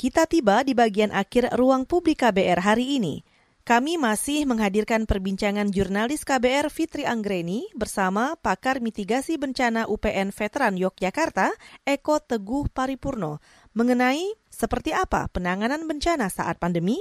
[0.00, 3.20] Kita tiba di bagian akhir ruang publik KBR hari ini.
[3.68, 11.52] Kami masih menghadirkan perbincangan jurnalis KBR Fitri Anggreni bersama pakar mitigasi bencana UPN Veteran Yogyakarta,
[11.84, 13.44] Eko Teguh Paripurno,
[13.76, 16.96] mengenai seperti apa penanganan bencana saat pandemi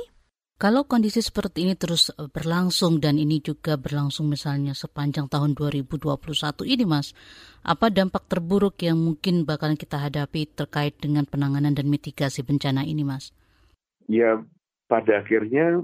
[0.60, 6.04] kalau kondisi seperti ini terus eh, berlangsung dan ini juga berlangsung misalnya sepanjang tahun 2021
[6.68, 7.16] ini Mas,
[7.64, 13.08] apa dampak terburuk yang mungkin bakal kita hadapi terkait dengan penanganan dan mitigasi bencana ini
[13.08, 13.32] Mas?
[14.12, 14.44] Ya
[14.92, 15.80] pada akhirnya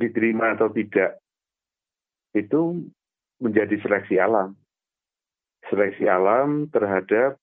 [0.00, 1.20] diterima atau tidak
[2.32, 2.88] itu
[3.36, 4.56] menjadi seleksi alam.
[5.68, 7.36] Seleksi alam terhadap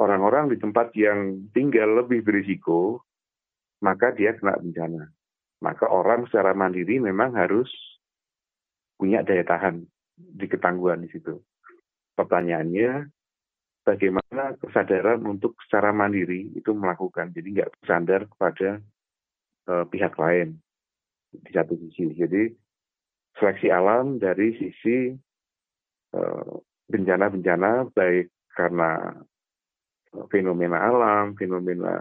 [0.00, 3.04] orang-orang di tempat yang tinggal lebih berisiko
[3.84, 5.12] maka dia kena bencana.
[5.62, 7.70] Maka orang secara mandiri memang harus
[8.98, 9.84] punya daya tahan
[10.14, 11.38] di ketangguhan di situ.
[12.14, 13.10] Pertanyaannya,
[13.82, 17.34] bagaimana kesadaran untuk secara mandiri itu melakukan.
[17.34, 18.80] Jadi nggak bersandar kepada
[19.68, 20.58] uh, pihak lain
[21.34, 22.14] di satu sisi.
[22.14, 22.42] Jadi
[23.34, 25.10] seleksi alam dari sisi
[26.14, 26.50] eh,
[26.86, 29.10] bencana-bencana baik karena
[30.30, 31.98] fenomena alam, fenomena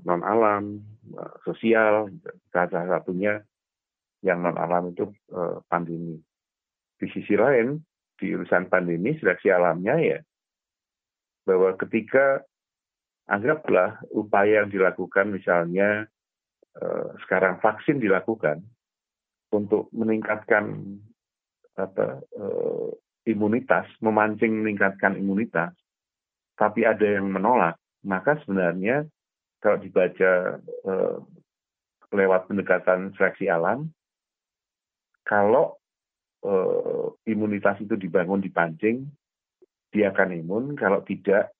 [0.00, 0.80] non alam,
[1.12, 2.08] uh, sosial,
[2.48, 3.44] salah satunya
[4.24, 6.16] yang non alam itu uh, pandemi.
[6.96, 7.76] Di sisi lain,
[8.22, 10.18] di urusan pandemi seleksi alamnya ya
[11.42, 12.46] bahwa ketika
[13.26, 16.06] anggaplah upaya yang dilakukan misalnya
[16.78, 18.62] eh, sekarang vaksin dilakukan
[19.50, 20.96] untuk meningkatkan
[21.74, 22.88] apa eh,
[23.32, 25.74] imunitas, memancing meningkatkan imunitas,
[26.58, 29.06] tapi ada yang menolak, maka sebenarnya
[29.62, 31.16] kalau dibaca eh,
[32.12, 33.88] lewat pendekatan seleksi alam,
[35.22, 35.78] kalau
[36.42, 39.06] eh, imunitas itu dibangun dipancing,
[39.92, 41.52] dia akan imun, kalau tidak,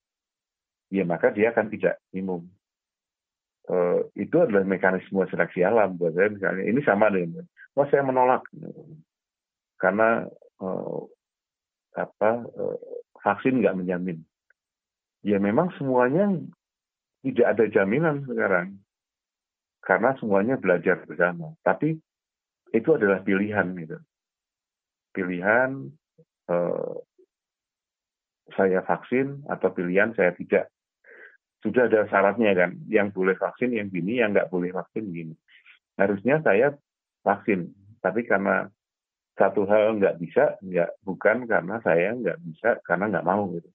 [0.88, 2.48] ya maka dia akan tidak imun.
[3.70, 6.66] Uh, itu adalah mekanisme seleksi alam buat saya misalnya.
[6.66, 7.46] Ini sama dengan,
[7.78, 8.42] oh saya menolak
[9.78, 10.26] karena
[10.59, 10.98] uh,
[11.94, 12.78] apa uh,
[13.22, 14.18] vaksin nggak menjamin.
[15.22, 16.26] Ya memang semuanya
[17.22, 18.82] tidak ada jaminan sekarang
[19.82, 21.54] karena semuanya belajar bersama.
[21.62, 21.98] Tapi
[22.72, 23.98] itu adalah pilihan gitu.
[25.12, 25.92] Pilihan
[26.48, 26.94] uh,
[28.54, 30.70] saya vaksin atau pilihan saya tidak.
[31.62, 35.34] Sudah ada syaratnya kan, yang boleh vaksin yang gini, yang nggak boleh vaksin gini.
[35.94, 36.74] Harusnya saya
[37.22, 37.70] vaksin,
[38.02, 38.66] tapi karena
[39.38, 43.70] satu hal nggak bisa, nggak bukan karena saya nggak bisa, karena nggak mau gitu.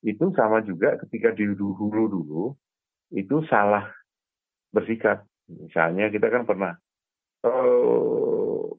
[0.00, 2.56] Itu sama juga ketika di dulu dulu
[3.12, 3.88] itu salah
[4.72, 5.24] bersikap.
[5.48, 6.76] Misalnya kita kan pernah
[7.44, 8.76] oh,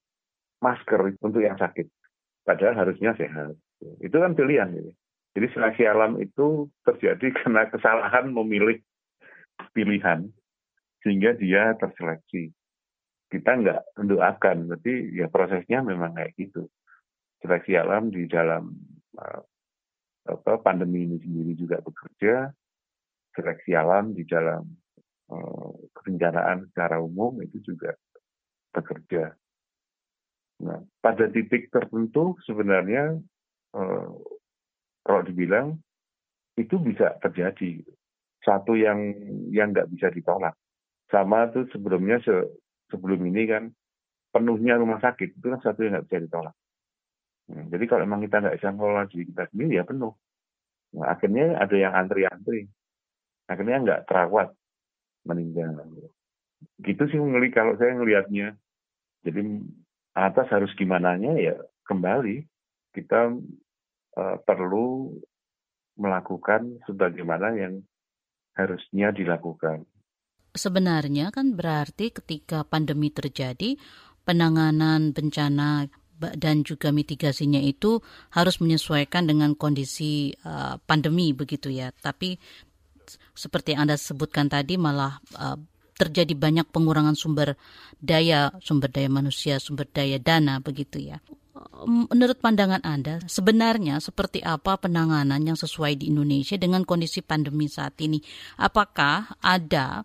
[0.62, 1.90] masker untuk yang sakit,
[2.46, 3.58] padahal harusnya sehat.
[4.04, 4.70] Itu kan pilihan.
[4.76, 4.92] Gitu.
[5.34, 8.82] Jadi seleksi alam itu terjadi karena kesalahan memilih
[9.74, 10.30] pilihan
[11.02, 12.52] sehingga dia terseleksi.
[13.30, 16.66] Kita nggak mendoakan, berarti ya prosesnya memang kayak gitu.
[17.40, 18.74] Seleksi alam di dalam
[19.16, 19.42] uh,
[20.28, 22.50] apa, pandemi ini sendiri juga bekerja,
[23.40, 24.68] seleksi alam di dalam
[25.32, 27.96] uh, kebencanaan secara umum itu juga
[28.76, 29.32] bekerja.
[30.60, 33.16] Nah, pada titik tertentu sebenarnya
[33.80, 34.12] uh,
[35.08, 35.80] kalau dibilang
[36.60, 37.80] itu bisa terjadi.
[38.44, 39.00] Satu yang
[39.52, 40.56] yang nggak bisa ditolak.
[41.08, 42.36] Sama tuh sebelumnya se,
[42.92, 43.64] sebelum ini kan
[44.30, 46.56] penuhnya rumah sakit itu kan satu yang nggak bisa ditolak.
[47.50, 50.14] Hmm, jadi kalau memang kita nggak bisa ngelola diri kita sendiri ya penuh.
[51.00, 52.70] Nah, akhirnya ada yang antri-antri
[53.50, 54.54] akhirnya nggak terawat
[55.26, 55.74] meninggal
[56.86, 58.56] gitu sih ngeli kalau saya ngelihatnya
[59.26, 59.41] jadi
[60.14, 61.58] atas harus gimana ya
[61.89, 62.45] kembali
[62.93, 63.34] kita
[64.18, 65.18] uh, perlu
[66.00, 67.84] melakukan sebagaimana yang
[68.56, 69.84] harusnya dilakukan.
[70.56, 73.78] Sebenarnya kan berarti ketika pandemi terjadi,
[74.26, 75.88] penanganan bencana
[76.20, 78.04] dan juga mitigasinya itu
[78.36, 81.95] harus menyesuaikan dengan kondisi uh, pandemi begitu ya.
[81.95, 82.36] Tapi
[83.34, 85.57] seperti yang Anda sebutkan tadi malah uh,
[85.95, 87.57] terjadi banyak pengurangan sumber
[87.99, 91.18] daya, sumber daya manusia, sumber daya dana begitu ya
[91.88, 97.95] menurut pandangan Anda, sebenarnya seperti apa penanganan yang sesuai di Indonesia dengan kondisi pandemi saat
[98.03, 98.20] ini?
[98.60, 100.03] Apakah ada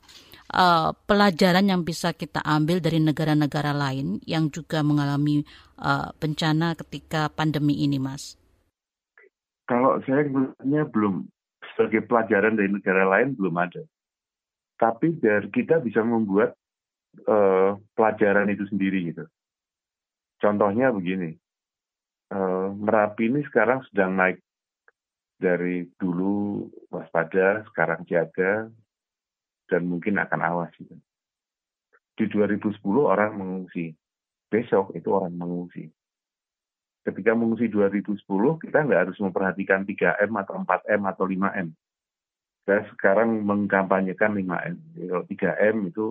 [0.55, 5.42] uh, pelajaran yang bisa kita ambil dari negara-negara lain yang juga mengalami
[5.80, 8.38] uh, bencana ketika pandemi ini, Mas?
[9.64, 11.34] Kalau saya melihatnya belum
[11.75, 13.83] sebagai pelajaran dari negara lain belum ada.
[14.79, 16.55] Tapi dari kita bisa membuat
[17.27, 19.27] uh, pelajaran itu sendiri gitu.
[20.39, 21.35] Contohnya begini,
[22.35, 24.43] uh, Merapi ini sekarang sedang naik
[25.39, 28.70] dari dulu waspada, sekarang jaga,
[29.66, 30.70] dan mungkin akan awas.
[30.79, 30.95] Gitu.
[32.14, 33.95] Di 2010 orang mengungsi,
[34.47, 35.91] besok itu orang mengungsi.
[37.05, 38.24] Ketika mengungsi 2010,
[38.64, 41.68] kita nggak harus memperhatikan 3M atau 4M atau 5M.
[42.64, 44.74] Saya sekarang mengkampanyekan 5M.
[44.96, 46.07] Jadi kalau 3M itu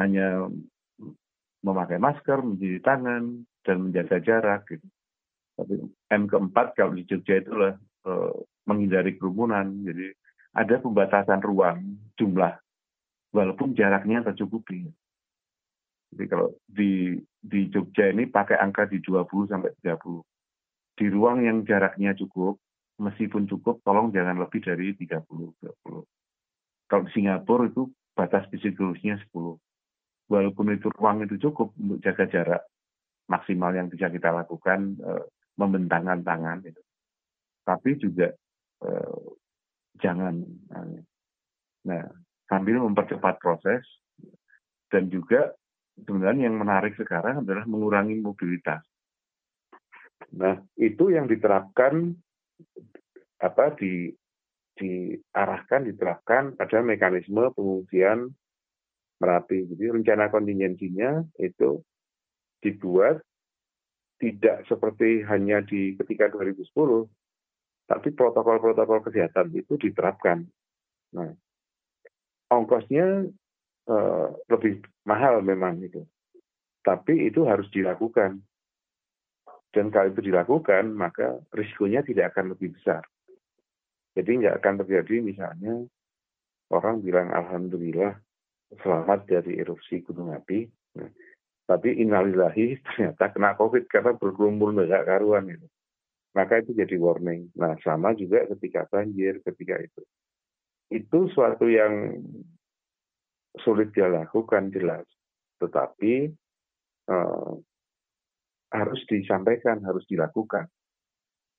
[0.00, 0.48] hanya
[1.60, 4.64] memakai masker, mencuci tangan, dan menjaga jarak.
[4.64, 4.86] Gitu.
[5.60, 5.74] Tapi
[6.08, 7.76] M keempat kalau di Jogja itu adalah
[8.08, 8.32] uh,
[8.64, 9.68] menghindari kerumunan.
[9.84, 10.08] Jadi
[10.56, 12.56] ada pembatasan ruang jumlah
[13.36, 14.88] walaupun jaraknya tercukupi.
[16.10, 20.29] Jadi kalau di di Jogja ini pakai angka di 20 sampai 30.
[21.00, 22.60] Di ruang yang jaraknya cukup,
[23.00, 26.04] meskipun cukup, tolong jangan lebih dari 30 30.
[26.90, 29.56] Kalau di Singapura itu batas psikologisnya 10.
[30.28, 32.62] Walaupun itu ruang itu cukup untuk jaga jarak
[33.32, 35.24] maksimal yang bisa kita lakukan uh,
[35.56, 36.82] membentangkan tangan itu.
[37.64, 38.28] Tapi juga
[38.84, 39.24] uh,
[40.02, 40.42] jangan
[41.80, 42.04] nah
[42.50, 43.86] sambil mempercepat proses
[44.90, 45.54] dan juga
[45.94, 48.82] sebenarnya yang menarik sekarang adalah mengurangi mobilitas.
[50.36, 52.12] Nah, itu yang diterapkan
[53.40, 54.12] apa di
[54.76, 58.32] diarahkan diterapkan pada mekanisme pengungsian
[59.20, 59.68] Merapi.
[59.68, 61.84] Jadi rencana kontingensinya itu
[62.64, 63.20] dibuat
[64.16, 66.64] tidak seperti hanya di ketika 2010,
[67.84, 70.48] tapi protokol-protokol kesehatan itu diterapkan.
[71.12, 71.36] Nah,
[72.48, 73.28] ongkosnya
[73.92, 76.00] uh, lebih mahal memang itu,
[76.80, 78.40] tapi itu harus dilakukan.
[79.70, 83.06] Dan kalau itu dilakukan, maka risikonya tidak akan lebih besar.
[84.18, 85.86] Jadi nggak akan terjadi misalnya
[86.74, 88.18] orang bilang alhamdulillah
[88.82, 90.66] selamat dari erupsi gunung api,
[90.98, 91.10] nah,
[91.70, 95.66] tapi innalillahi ternyata kena covid karena bergerumpul nggak karuan itu.
[96.34, 97.50] Maka itu jadi warning.
[97.58, 100.02] Nah sama juga ketika banjir, ketika itu.
[100.90, 102.18] Itu suatu yang
[103.62, 105.06] sulit dilakukan jelas,
[105.58, 106.30] tetapi
[107.10, 107.54] uh,
[108.70, 110.70] harus disampaikan, harus dilakukan.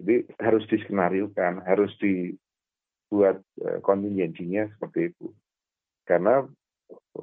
[0.02, 5.30] Jadi harus diskenariokan, harus dibuat uh, kontingensinya seperti itu.
[6.08, 6.42] Karena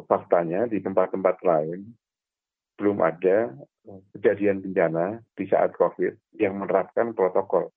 [0.06, 1.92] faktanya di tempat-tempat lain
[2.78, 3.52] belum ada
[3.90, 7.74] eh, kejadian bencana di saat COVID yang menerapkan protokol.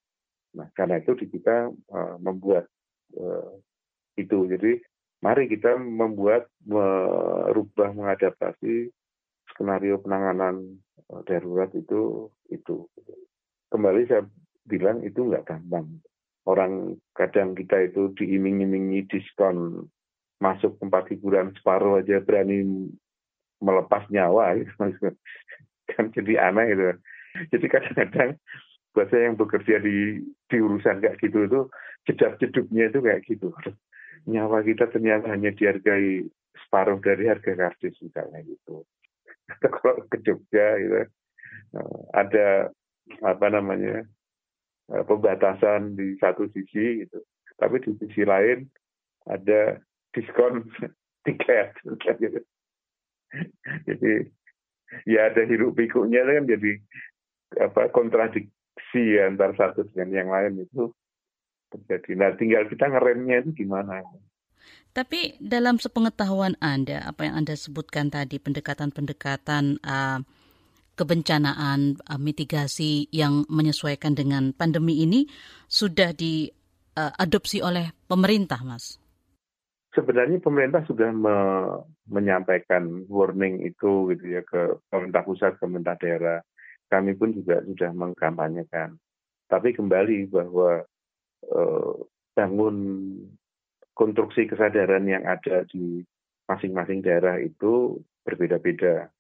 [0.54, 2.68] Nah, karena itu kita uh, membuat
[4.16, 4.48] itu.
[4.48, 4.80] Jadi
[5.20, 8.88] mari kita membuat, merubah, mengadaptasi
[9.52, 10.82] skenario penanganan
[11.12, 12.88] Eh, darurat itu itu.
[13.68, 14.24] Kembali saya
[14.64, 16.00] bilang itu nggak gampang.
[16.48, 19.88] Orang kadang kita itu diiming-imingi diskon
[20.42, 22.90] masuk tempat hiburan separuh aja berani
[23.62, 24.74] melepas nyawa gitu.
[25.92, 26.84] kan jadi aneh gitu
[27.54, 28.32] jadi kadang-kadang
[28.96, 31.60] buat saya yang bekerja di di urusan kayak gitu itu
[32.10, 33.54] jedap jedupnya itu kayak gitu.
[34.26, 36.26] Nyawa kita ternyata hanya dihargai
[36.66, 38.82] separuh dari harga karcis misalnya gitu
[39.82, 41.08] kalau ke Jogja gitu eh,
[42.16, 42.72] ada
[43.26, 44.06] apa namanya
[44.92, 47.20] eh, pembatasan di satu sisi gitu
[47.60, 48.66] tapi di sisi lain
[49.30, 49.78] ada
[50.16, 50.66] diskon
[51.26, 51.76] tiket
[52.24, 52.42] gitu.
[53.88, 54.14] jadi
[55.08, 56.72] ya ada hirup pikuknya kan jadi
[57.64, 60.92] apa kontradiksi antara satu dengan yang lain itu
[61.72, 62.12] terjadi.
[62.20, 64.04] Nah tinggal kita ngeremnya itu gimana.
[64.92, 70.20] Tapi dalam sepengetahuan Anda, apa yang Anda sebutkan tadi, pendekatan-pendekatan uh,
[71.00, 75.32] kebencanaan, uh, mitigasi yang menyesuaikan dengan pandemi ini
[75.72, 79.00] sudah diadopsi uh, oleh pemerintah, Mas?
[79.96, 81.36] Sebenarnya pemerintah sudah me
[82.12, 86.40] menyampaikan warning itu gitu ya ke pemerintah pusat, pemerintah daerah.
[86.92, 89.00] Kami pun juga sudah mengkampanyekan.
[89.48, 90.84] Tapi kembali bahwa
[91.48, 91.96] uh,
[92.36, 92.76] bangun
[94.02, 96.02] konstruksi kesadaran yang ada di
[96.50, 99.14] masing-masing daerah itu berbeda-beda.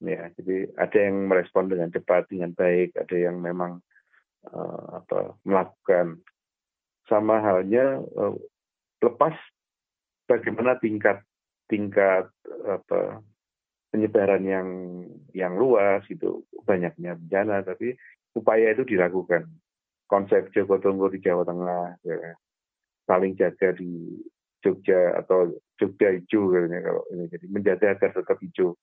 [0.00, 3.84] Ya, jadi ada yang merespon dengan cepat, dengan baik, ada yang memang
[4.48, 6.24] uh, apa melakukan.
[7.04, 8.32] Sama halnya uh,
[9.04, 9.36] lepas
[10.24, 11.20] bagaimana tingkat
[11.68, 12.32] tingkat
[12.64, 13.20] apa
[13.92, 14.68] penyebaran yang
[15.36, 18.00] yang luas itu banyaknya bencana tapi
[18.32, 19.44] upaya itu dilakukan.
[20.08, 22.34] Konsep Joko Tunggu di Jawa Tengah ya,
[23.10, 24.22] saling jaga di
[24.62, 25.50] Jogja atau
[25.82, 28.78] Jogja hijau katanya kalau ini jadi menjaga agar tetap hijau.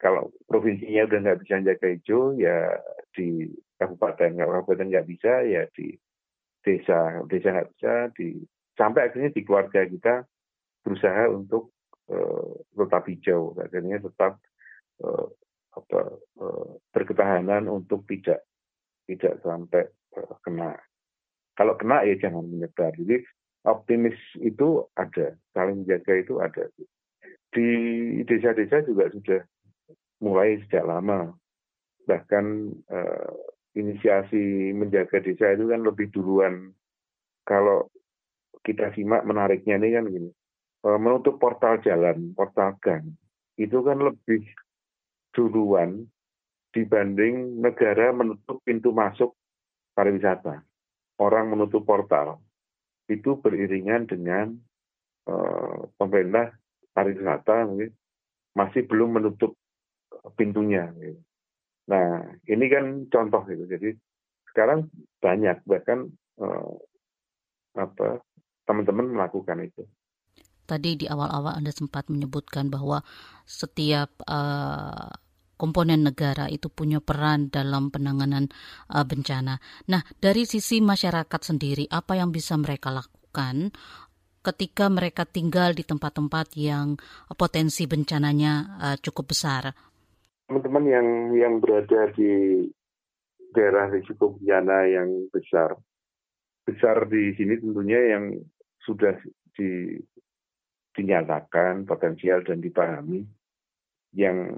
[0.00, 2.80] Kalau provinsinya udah nggak bisa jaga hijau ya
[3.12, 5.92] di kabupaten, nggak kabupaten nggak bisa ya di
[6.64, 8.40] desa, desa nggak bisa di
[8.78, 10.22] sampai akhirnya di keluarga kita
[10.86, 11.74] berusaha untuk
[12.08, 14.38] uh, tetap hijau, akhirnya tetap
[15.02, 15.26] uh,
[15.74, 16.00] apa
[16.40, 18.46] uh, berketahanan untuk tidak
[19.04, 19.82] tidak sampai
[20.14, 20.78] uh, kena.
[21.58, 22.94] Kalau kena ya jangan menyebar.
[22.94, 23.18] Jadi
[23.64, 26.68] optimis itu ada, saling menjaga itu ada.
[27.48, 27.68] Di
[28.28, 29.40] desa-desa juga sudah
[30.22, 31.32] mulai sejak lama.
[32.06, 32.44] Bahkan
[32.88, 33.30] uh,
[33.76, 36.72] inisiasi menjaga desa itu kan lebih duluan.
[37.48, 37.88] Kalau
[38.62, 40.30] kita simak menariknya ini kan gini,
[40.84, 43.16] uh, menutup portal jalan, portal gang,
[43.56, 44.44] itu kan lebih
[45.32, 46.04] duluan
[46.72, 49.32] dibanding negara menutup pintu masuk
[49.96, 50.62] pariwisata.
[51.18, 52.38] Orang menutup portal,
[53.08, 54.52] itu beriringan dengan
[55.28, 56.52] uh, pemerintah
[56.92, 57.90] pariwisata mungkin
[58.52, 59.56] masih belum menutup
[60.36, 60.92] pintunya.
[61.00, 61.20] Gitu.
[61.88, 63.64] Nah ini kan contoh gitu.
[63.64, 63.96] Jadi
[64.52, 64.92] sekarang
[65.24, 66.08] banyak bahkan
[66.40, 66.72] uh,
[67.78, 68.20] apa
[68.68, 69.82] teman-teman melakukan itu.
[70.68, 73.00] tadi di awal-awal Anda sempat menyebutkan bahwa
[73.48, 75.08] setiap uh,
[75.58, 78.46] komponen negara itu punya peran dalam penanganan
[78.94, 79.58] uh, bencana.
[79.90, 83.74] Nah, dari sisi masyarakat sendiri, apa yang bisa mereka lakukan
[84.46, 86.94] ketika mereka tinggal di tempat-tempat yang
[87.34, 89.74] potensi bencananya uh, cukup besar?
[90.48, 92.64] Teman-teman yang yang berada di
[93.52, 95.76] daerah risiko bencana yang besar,
[96.64, 98.24] besar di sini tentunya yang
[98.86, 99.18] sudah
[99.58, 99.98] di,
[100.96, 103.20] dinyatakan potensial dan dipahami
[104.16, 104.56] yang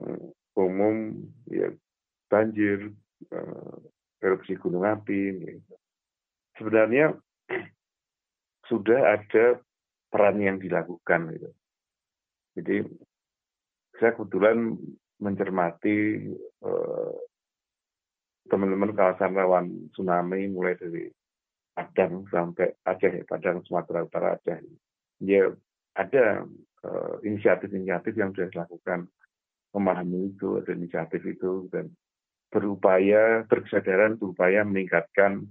[0.59, 1.71] umum ya
[2.31, 2.91] banjir,
[3.31, 3.77] uh,
[4.23, 5.21] erupsi gunung api.
[5.39, 5.75] Gitu.
[6.59, 7.17] Sebenarnya
[8.71, 9.59] sudah ada
[10.11, 11.35] peran yang dilakukan.
[11.35, 11.51] Gitu.
[12.59, 12.77] Jadi
[13.99, 14.75] saya kebetulan
[15.21, 16.29] mencermati
[16.65, 17.15] uh,
[18.49, 21.07] teman-teman kawasan rawan tsunami mulai dari
[21.71, 24.59] Padang sampai Aceh, Padang, Sumatera Utara, Aceh.
[25.23, 25.49] Ya
[25.95, 26.45] ada
[27.25, 29.01] inisiatif-inisiatif uh, yang sudah dilakukan
[29.71, 31.91] memahami itu, ada inisiatif itu, dan
[32.51, 35.47] berupaya, berkesadaran berupaya meningkatkan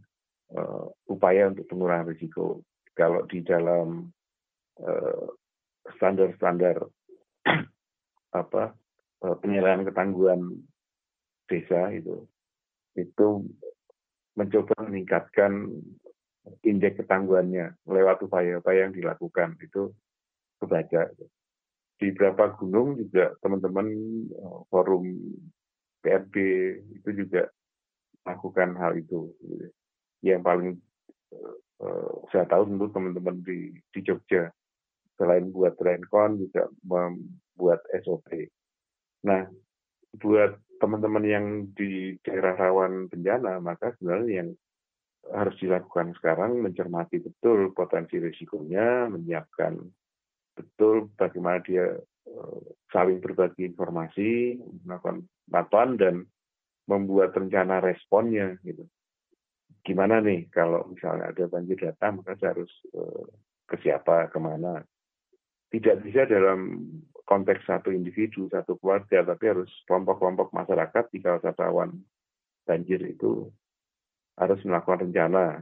[0.54, 2.64] uh, upaya untuk pengurangan risiko.
[2.94, 4.12] Kalau di dalam
[4.84, 5.28] uh,
[5.96, 6.84] standar-standar
[8.42, 8.64] apa
[9.24, 10.60] uh, ketangguhan
[11.48, 12.28] desa itu,
[13.00, 13.48] itu
[14.36, 15.68] mencoba meningkatkan
[16.64, 19.92] indeks ketangguhannya lewat upaya-upaya yang dilakukan itu
[20.60, 21.12] kebaca
[22.00, 23.88] di beberapa gunung juga teman-teman
[24.32, 25.06] eh, forum
[26.00, 26.34] PRB
[26.96, 27.52] itu juga
[28.24, 29.28] lakukan hal itu.
[30.24, 30.70] Yang paling
[31.84, 34.52] uh, saya tahu tentu teman-teman di, di Jogja
[35.20, 38.48] selain buat Rencon juga membuat SOP.
[39.28, 39.48] Nah,
[40.16, 41.46] buat teman-teman yang
[41.76, 44.50] di daerah rawan bencana, maka sebenarnya yang
[45.36, 49.76] harus dilakukan sekarang mencermati betul potensi risikonya, menyiapkan
[50.60, 51.96] betul bagaimana dia
[52.28, 52.60] uh,
[52.92, 56.16] saling berbagi informasi, melakukan pantauan dan
[56.92, 58.84] membuat rencana responnya gitu.
[59.88, 63.26] Gimana nih kalau misalnya ada banjir datang, maka saya harus uh,
[63.72, 64.84] ke siapa, ke mana.
[65.70, 66.90] Tidak bisa dalam
[67.30, 71.92] konteks satu individu, satu keluarga, tapi harus kelompok-kelompok masyarakat di kawasan rawan
[72.66, 73.50] banjir itu
[74.38, 75.62] harus melakukan rencana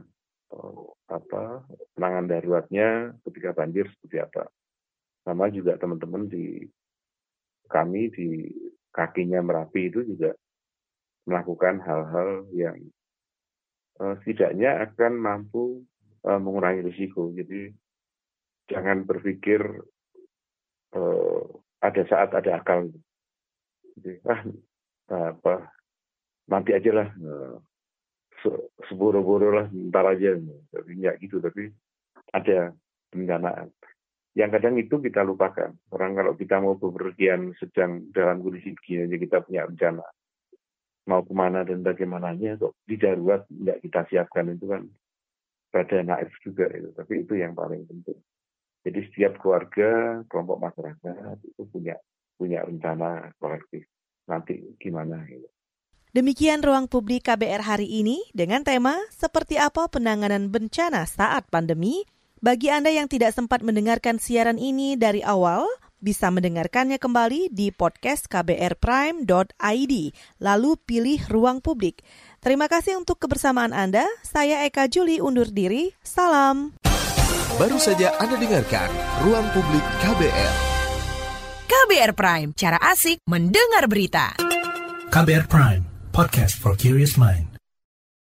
[0.52, 1.64] uh, apa
[1.96, 4.44] penanganan daruratnya ketika banjir seperti apa
[5.28, 6.64] sama juga teman-teman di
[7.68, 8.48] kami di
[8.96, 10.32] kakinya Merapi itu juga
[11.28, 12.80] melakukan hal-hal yang
[14.00, 15.84] uh, setidaknya akan mampu
[16.24, 17.28] uh, mengurangi risiko.
[17.36, 17.68] Jadi
[18.72, 19.60] jangan berpikir
[20.96, 21.44] uh,
[21.84, 22.88] ada saat ada akal.
[24.00, 24.40] Jadi, ah
[25.08, 25.68] apa
[26.48, 27.08] nanti aja lah
[28.40, 28.50] se
[28.88, 30.40] seburu-buru lah ntar aja.
[30.72, 31.68] Tapi nggak gitu, tapi
[32.32, 32.72] ada
[33.12, 33.68] pendanaan
[34.38, 35.74] yang kadang itu kita lupakan.
[35.90, 40.06] Orang kalau kita mau bepergian sedang dalam kondisi begini aja kita punya rencana.
[41.10, 44.86] Mau ke mana dan bagaimananya kok di darurat tidak kita siapkan itu kan
[45.74, 46.94] pada naif juga itu.
[46.94, 48.22] Tapi itu yang paling penting.
[48.86, 51.98] Jadi setiap keluarga, kelompok masyarakat itu punya
[52.38, 53.90] punya rencana kolektif.
[54.30, 55.50] Nanti gimana gitu.
[56.14, 62.06] Demikian ruang publik KBR hari ini dengan tema seperti apa penanganan bencana saat pandemi
[62.38, 65.66] bagi Anda yang tidak sempat mendengarkan siaran ini dari awal,
[65.98, 69.94] bisa mendengarkannya kembali di podcast kbrprime.id,
[70.38, 72.06] lalu pilih ruang publik.
[72.38, 74.06] Terima kasih untuk kebersamaan Anda.
[74.22, 75.90] Saya Eka Juli undur diri.
[76.06, 76.78] Salam.
[77.58, 78.86] Baru saja Anda dengarkan
[79.26, 80.54] Ruang Publik KBR.
[81.66, 84.38] KBR Prime, cara asik mendengar berita.
[85.10, 85.82] KBR Prime,
[86.14, 87.47] podcast for curious mind.